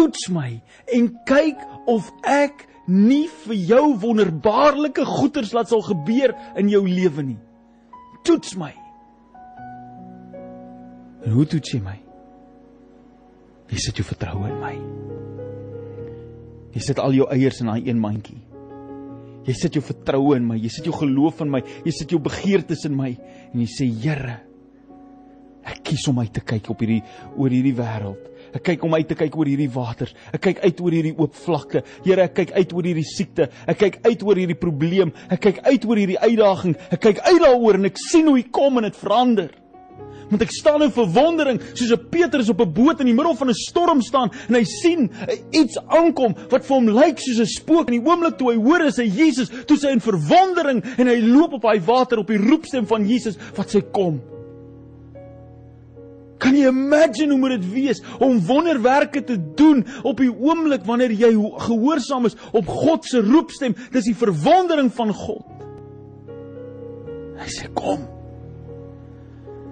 Toets 0.00 0.30
my 0.32 0.54
en 0.96 1.10
kyk 1.28 1.60
of 1.92 2.08
ek 2.24 2.64
nie 2.88 3.26
vir 3.44 3.56
jou 3.68 3.82
wonderbaarlike 4.00 5.04
goeders 5.04 5.52
laat 5.52 5.68
sal 5.68 5.82
gebeur 5.84 6.32
in 6.58 6.70
jou 6.72 6.80
lewe 6.88 7.24
nie. 7.34 7.40
Toets 8.24 8.56
my. 8.56 8.72
En 11.20 11.36
hoe 11.36 11.44
toets 11.44 11.74
jy 11.76 11.82
my? 11.84 11.98
Jy 13.70 13.82
sit 13.84 14.00
jou 14.00 14.06
vertroue 14.08 14.48
in 14.48 14.56
my. 14.62 14.72
Jy 16.74 16.82
sit 16.86 17.02
al 17.02 17.14
jou 17.14 17.26
eiers 17.30 17.60
in 17.60 17.68
daai 17.68 17.84
een 17.84 18.00
mandjie. 18.00 18.40
Jy 19.46 19.56
sit 19.56 19.76
jou 19.76 19.82
vertroue 19.84 20.36
in 20.36 20.46
my, 20.48 20.56
jy 20.60 20.70
sit 20.72 20.88
jou 20.88 20.94
geloof 20.96 21.44
in 21.44 21.52
my, 21.52 21.60
jy 21.84 21.92
sit 21.96 22.12
jou 22.12 22.20
begeertes 22.22 22.84
in 22.88 22.96
my 22.96 23.12
en 23.50 23.62
jy 23.62 23.68
sê 23.72 23.86
Here, 24.02 24.36
ek 25.66 25.80
kies 25.90 26.04
om 26.10 26.20
uit 26.20 26.32
te 26.34 26.42
kyk 26.44 26.70
op 26.72 26.82
hierdie 26.82 27.02
oor 27.36 27.52
hierdie 27.52 27.76
wêreld. 27.76 28.28
Ek 28.54 28.64
kyk 28.66 28.84
om 28.84 28.94
uit 28.94 29.08
te 29.08 29.14
kyk 29.14 29.36
oor 29.36 29.46
hierdie 29.46 29.70
waters. 29.72 30.14
Ek 30.32 30.42
kyk 30.48 30.60
uit 30.64 30.80
oor 30.80 30.96
hierdie 30.96 31.14
oop 31.16 31.34
vlakte. 31.34 31.84
Here, 32.04 32.26
ek 32.26 32.34
kyk 32.34 32.52
uit 32.56 32.72
oor 32.72 32.90
hierdie 32.90 33.06
siekte. 33.06 33.48
Ek 33.66 33.78
kyk 33.78 34.00
uit 34.06 34.22
oor 34.26 34.36
hierdie 34.36 34.58
probleem. 34.58 35.14
Ek 35.30 35.40
kyk 35.46 35.62
uit 35.66 35.86
oor 35.86 36.02
hierdie 36.02 36.20
uitdaging. 36.20 36.76
Ek 36.90 37.00
kyk 37.00 37.24
uit 37.26 37.40
daaroor 37.42 37.80
en 37.80 37.90
ek 37.90 38.00
sien 38.10 38.26
hoe 38.26 38.38
hy 38.38 38.46
kom 38.50 38.80
en 38.80 38.88
dit 38.88 39.02
verander 39.02 39.50
want 40.30 40.44
ek 40.44 40.52
staan 40.54 40.84
in 40.84 40.92
verwondering 40.94 41.58
soos 41.74 41.90
'n 41.90 42.08
Petrus 42.10 42.50
op 42.50 42.60
'n 42.62 42.72
boot 42.72 43.00
in 43.00 43.06
die 43.10 43.14
middel 43.14 43.34
van 43.34 43.48
'n 43.48 43.54
storm 43.54 44.00
staan 44.00 44.30
en 44.48 44.54
hy 44.54 44.64
sien 44.64 45.10
iets 45.50 45.76
aankom 45.88 46.36
wat 46.50 46.64
vir 46.64 46.76
hom 46.76 46.88
lyk 46.88 47.18
soos 47.18 47.40
'n 47.40 47.46
spook 47.46 47.90
en 47.90 47.98
die 47.98 48.06
oomblik 48.06 48.38
toe 48.38 48.52
hy 48.52 48.56
hoor 48.56 48.86
is 48.86 48.96
hy 48.96 49.08
Jesus 49.10 49.50
toe 49.66 49.76
sy 49.76 49.90
in 49.90 50.00
verwondering 50.00 50.84
en 50.98 51.06
hy 51.06 51.18
loop 51.20 51.54
op 51.54 51.62
daai 51.62 51.80
water 51.80 52.18
op 52.18 52.28
die 52.28 52.38
roepstem 52.38 52.86
van 52.86 53.06
Jesus 53.06 53.36
wat 53.56 53.70
sy 53.70 53.80
kom 53.80 54.20
Kan 56.40 56.56
jy 56.56 56.70
imagine 56.72 57.34
hoe 57.34 57.40
moet 57.40 57.56
dit 57.58 57.66
wees 57.72 58.02
om 58.18 58.40
wonderwerke 58.48 59.24
te 59.24 59.36
doen 59.36 59.84
op 60.02 60.22
die 60.22 60.32
oomblik 60.32 60.86
wanneer 60.88 61.12
jy 61.12 61.34
gehoorsaam 61.66 62.30
is 62.30 62.38
op 62.52 62.68
God 62.68 63.04
se 63.04 63.20
roepstem 63.20 63.76
dis 63.92 64.08
die 64.08 64.16
verwondering 64.16 64.88
van 64.96 65.12
God 65.14 65.46
Hy 67.40 67.48
sê 67.48 67.68
kom 67.72 68.02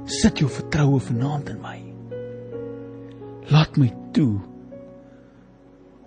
sit 0.09 0.41
jou 0.41 0.49
vertroue 0.49 1.01
vanaand 1.05 1.51
in 1.53 1.59
my. 1.61 1.77
Laat 3.53 3.77
my 3.77 3.91
toe 4.17 4.39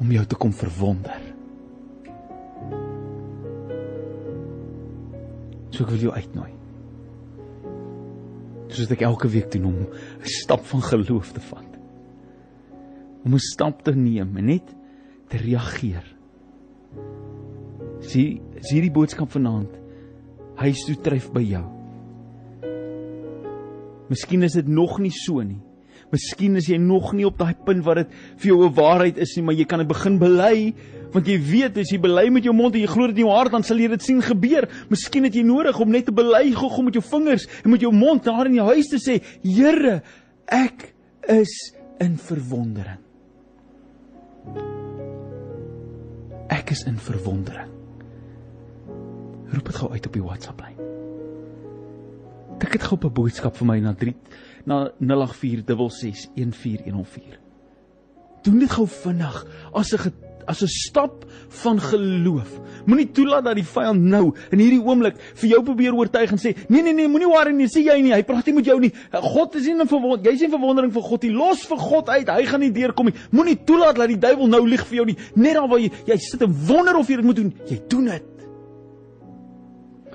om 0.02 0.10
jou 0.10 0.24
te 0.26 0.40
kom 0.42 0.54
verwonder. 0.58 1.28
So 5.70 5.86
ek 5.86 5.94
wil 5.94 6.08
jou 6.08 6.16
uitnooi. 6.18 6.61
Soos 8.72 8.92
ek 8.92 9.04
elke 9.04 9.28
week 9.32 9.52
doen 9.52 9.66
om 9.66 9.80
'n 9.84 10.26
stap 10.26 10.66
van 10.66 10.82
geloof 10.82 11.34
te 11.34 11.42
vat. 11.42 11.72
Om 13.26 13.34
'n 13.34 13.40
stap 13.40 13.84
te 13.84 13.92
neem 13.92 14.38
en 14.38 14.46
net 14.46 14.76
te 15.28 15.38
reageer. 15.38 16.06
Sien, 18.00 18.42
sien 18.62 18.82
hierdie 18.82 18.92
boodskap 18.92 19.30
vanaand. 19.32 19.70
Hy 20.58 20.68
is 20.68 20.86
toe 20.86 20.96
tref 20.96 21.32
by 21.32 21.42
jou. 21.42 21.66
Miskien 24.10 24.44
is 24.44 24.54
dit 24.54 24.68
nog 24.68 25.00
nie 25.00 25.12
so 25.12 25.42
nie. 25.42 25.62
Miskien 26.12 26.58
is 26.60 26.68
jy 26.68 26.78
nog 26.78 27.14
nie 27.14 27.26
op 27.26 27.38
daai 27.40 27.56
punt 27.66 27.86
waar 27.86 28.04
dit 28.04 28.12
vir 28.12 28.48
jou 28.48 28.66
'n 28.66 28.74
waarheid 28.76 29.18
is 29.18 29.36
nie, 29.38 29.44
maar 29.46 29.56
jy 29.56 29.66
kan 29.66 29.80
dit 29.80 29.88
begin 29.88 30.20
bely, 30.20 30.74
want 31.14 31.28
jy 31.28 31.38
weet 31.40 31.78
as 31.82 31.92
jy 31.92 32.00
bely 32.02 32.28
met 32.34 32.48
jou 32.48 32.54
mond 32.56 32.76
en 32.76 32.82
jy 32.82 32.92
glo 32.92 33.08
dit 33.08 33.20
in 33.20 33.26
jou 33.26 33.36
hart, 33.36 33.52
dan 33.52 33.64
sal 33.64 33.82
jy 33.82 33.90
dit 33.94 34.06
sien 34.06 34.22
gebeur. 34.24 34.68
Miskien 34.90 35.28
het 35.28 35.36
jy 35.36 35.44
nodig 35.44 35.80
om 35.80 35.92
net 35.92 36.08
te 36.10 36.16
bely 36.16 36.52
gou 36.56 36.84
met 36.84 36.98
jou 36.98 37.04
vingers 37.04 37.48
en 37.64 37.72
met 37.74 37.82
jou 37.82 37.92
mond 37.92 38.24
daar 38.24 38.50
in 38.50 38.60
jou 38.60 38.68
huis 38.72 38.92
te 38.92 39.00
sê, 39.02 39.20
Here, 39.44 40.02
ek 40.48 40.94
is 41.30 41.54
in 42.02 42.18
verwondering. 42.18 43.00
Ek 46.52 46.72
is 46.72 46.86
in 46.88 46.98
verwondering. 47.00 47.70
Roep 49.52 49.68
dit 49.68 49.76
gou 49.76 49.92
uit 49.92 50.08
op 50.08 50.16
die 50.16 50.24
WhatsApp 50.24 50.64
lyn 50.64 50.92
tik 52.62 52.78
dit 52.78 52.84
gou 52.86 52.94
op 52.96 53.04
'n 53.06 53.14
boodskap 53.14 53.58
vir 53.58 53.68
my 53.68 53.80
na 53.80 53.94
3 53.94 54.16
na 54.66 54.92
0846614104. 55.00 57.40
Doen 58.44 58.60
dit 58.60 58.72
gou 58.72 58.88
vinnig 58.88 59.46
as 59.74 59.94
'n 59.94 59.98
as 60.48 60.62
'n 60.64 60.68
stap 60.68 61.26
van 61.50 61.80
geloof. 61.80 62.60
Moenie 62.86 63.12
toelaat 63.12 63.44
dat 63.44 63.56
die 63.56 63.66
vyand 63.66 64.02
nou 64.02 64.34
in 64.52 64.60
hierdie 64.60 64.82
oomblik 64.82 65.16
vir 65.36 65.50
jou 65.50 65.64
probeer 65.64 65.94
oortuig 65.94 66.32
en 66.32 66.38
sê 66.38 66.56
nee 66.70 66.82
nee 66.82 66.94
nee 66.94 67.08
moenie 67.08 67.28
worry 67.28 67.54
nie, 67.54 67.68
sê 67.68 67.84
jy 67.84 68.02
nie, 68.02 68.14
hy 68.14 68.24
praat 68.24 68.46
nie 68.46 68.54
met 68.54 68.66
jou 68.66 68.80
nie. 68.80 68.92
God 69.12 69.56
is 69.56 69.66
nie 69.66 69.80
in 69.80 69.88
verwondering, 69.88 70.26
jy's 70.26 70.42
in 70.42 70.52
verwondering 70.52 70.92
vir 70.94 71.02
God 71.02 71.24
nie. 71.24 71.32
Los 71.32 71.66
vir 71.66 71.78
God 71.78 72.10
uit, 72.10 72.28
hy 72.30 72.46
gaan 72.46 72.60
nie 72.60 72.72
deurkom 72.72 73.06
nie. 73.06 73.16
Moenie 73.32 73.58
toelaat 73.66 73.96
dat 73.96 74.08
die 74.08 74.18
duiwel 74.18 74.48
nou 74.48 74.68
lieg 74.68 74.86
vir 74.88 75.02
jou 75.02 75.06
nie. 75.06 75.18
Net 75.36 75.54
daar 75.60 75.68
waar 75.68 75.80
jy 75.80 75.92
jy 76.08 76.18
sit 76.18 76.42
en 76.42 76.54
wonder 76.68 76.98
of 76.98 77.08
jy 77.08 77.16
dit 77.22 77.26
moet 77.26 77.36
doen, 77.36 77.54
jy 77.70 77.82
doen 77.88 78.06
dit. 78.06 78.32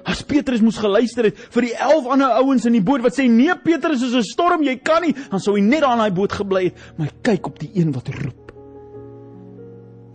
As 0.06 0.22
Petrus 0.22 0.62
moes 0.62 0.78
geluister 0.78 1.26
het 1.30 1.38
vir 1.54 1.66
die 1.66 1.74
11 1.74 2.06
ander 2.14 2.38
ouens 2.38 2.66
in 2.68 2.76
die 2.78 2.84
boot 2.84 3.02
wat 3.02 3.16
sê 3.18 3.26
nee 3.30 3.54
Petrus 3.64 4.02
is 4.06 4.14
'n 4.14 4.22
storm, 4.22 4.62
jy 4.62 4.76
kan 4.78 5.02
nie, 5.02 5.14
dan 5.30 5.40
sou 5.40 5.56
hy 5.56 5.62
net 5.62 5.82
aan 5.82 5.98
daai 5.98 6.14
boot 6.14 6.32
gebly 6.32 6.64
het, 6.70 6.74
maar 6.96 7.08
hy 7.08 7.14
kyk 7.22 7.46
op 7.46 7.58
die 7.58 7.70
een 7.74 7.92
wat 7.92 8.08
roep. 8.08 8.45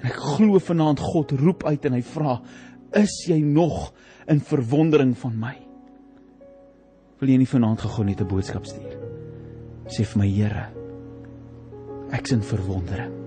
Ek 0.04 0.14
glo 0.14 0.60
vanaand 0.60 1.00
God 1.00 1.32
roep 1.32 1.66
uit 1.66 1.86
en 1.86 1.94
hy 1.94 2.02
vra, 2.02 2.42
"Is 2.94 3.26
jy 3.28 3.40
nog 3.40 3.94
in 4.28 4.40
verwondering 4.40 5.18
van 5.18 5.40
my?" 5.40 5.58
Wil 7.20 7.30
jy 7.30 7.38
nie 7.38 7.46
vanaand 7.46 7.82
gegaan 7.82 8.06
net 8.06 8.22
'n 8.22 8.28
boodskap 8.28 8.66
stuur? 8.66 8.98
Sê 9.88 10.06
vir 10.06 10.18
my 10.18 10.28
Here, 10.28 10.70
ek's 12.12 12.32
in 12.32 12.42
verwondering. 12.42 13.22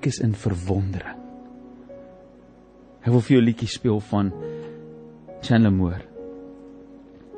Ek 0.00 0.06
is 0.06 0.20
in 0.24 0.32
verwondering. 0.32 1.18
Hy 3.04 3.10
wil 3.12 3.20
vir 3.20 3.34
jou 3.34 3.40
'n 3.42 3.44
liedjie 3.44 3.68
speel 3.68 4.00
van 4.00 4.32
Chandler 5.42 5.72
Moore. 5.72 6.00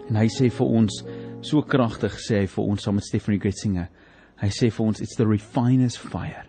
En 0.08 0.16
hy 0.16 0.28
sê 0.28 0.50
vir 0.50 0.66
ons 0.66 1.02
so 1.40 1.62
kragtig 1.62 2.12
sê 2.22 2.42
hy 2.42 2.46
vir 2.46 2.64
ons 2.64 2.82
saam 2.82 2.94
met 2.94 3.04
Stephanie 3.04 3.40
Gretzinger. 3.40 3.88
Hy 4.42 4.50
sê 4.50 4.70
vir 4.74 4.86
ons 4.86 5.00
it's 5.00 5.16
the 5.18 5.26
refiner's 5.28 5.96
fire. 5.96 6.44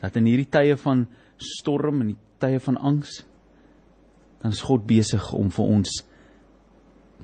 Dat 0.00 0.16
in 0.16 0.28
hierdie 0.28 0.48
tye 0.50 0.76
van 0.80 1.06
storm 1.36 2.02
en 2.02 2.14
die 2.14 2.20
tye 2.40 2.60
van 2.64 2.78
angs 2.80 3.20
dan 4.42 4.52
is 4.52 4.64
God 4.64 4.86
besig 4.88 5.32
om 5.34 5.50
vir 5.50 5.72
ons 5.78 5.96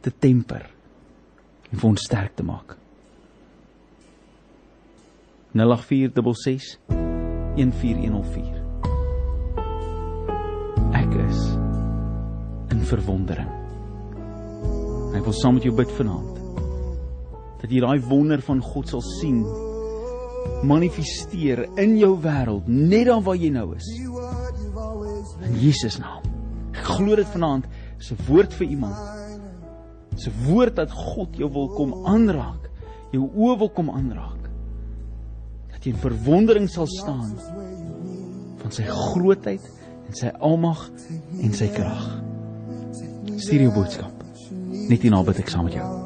te 0.02 0.10
temper 0.10 0.66
en 1.70 1.78
vir 1.78 1.88
ons 1.92 2.08
sterk 2.08 2.36
te 2.36 2.44
maak. 2.46 2.76
08466 5.52 6.76
14104 7.60 8.62
verwondering. 12.92 13.48
En 15.12 15.16
ek 15.16 15.24
wil 15.24 15.36
saam 15.36 15.56
met 15.56 15.66
jou 15.66 15.74
bid 15.76 15.92
vanaand 15.96 16.41
dat 17.62 17.70
jy 17.70 17.80
daai 17.80 18.00
wonder 18.10 18.42
van 18.42 18.60
God 18.60 18.90
sal 18.90 19.04
sien 19.20 19.44
manifesteer 20.66 21.64
in 21.80 21.96
jou 21.98 22.16
wêreld 22.22 22.66
net 22.66 23.06
daar 23.06 23.22
waar 23.22 23.38
jy 23.38 23.50
nou 23.54 23.68
is. 23.76 23.88
In 25.46 25.56
Jesus 25.62 25.98
naam. 26.02 26.22
Ek 26.72 26.84
glo 26.96 27.16
dit 27.18 27.28
vanaand 27.34 27.66
is 27.98 28.10
'n 28.12 28.18
woord 28.28 28.52
vir 28.54 28.66
iemand. 28.66 28.96
Dis 30.10 30.26
'n 30.26 30.34
woord 30.46 30.76
dat 30.76 30.90
God 30.90 31.36
jou 31.36 31.50
wil 31.52 31.68
kom 31.68 32.06
aanraak. 32.06 32.70
Jou 33.12 33.30
oë 33.34 33.58
wil 33.58 33.70
kom 33.70 33.90
aanraak. 33.90 34.50
Dat 35.70 35.84
jy 35.84 35.92
in 35.92 35.98
verwondering 35.98 36.68
sal 36.70 36.86
staan 36.86 37.38
van 38.56 38.70
sy 38.70 38.82
grootheid 38.82 39.70
en 40.08 40.14
sy 40.14 40.30
almag 40.40 40.90
en 41.42 41.52
sy 41.52 41.68
krag. 41.68 42.22
Stuur 43.36 43.60
jou 43.60 43.72
boodskap. 43.72 44.12
Net 44.88 45.02
hierna 45.02 45.22
bid 45.22 45.38
ek 45.38 45.48
saam 45.48 45.64
met 45.64 45.74
jou. 45.74 46.01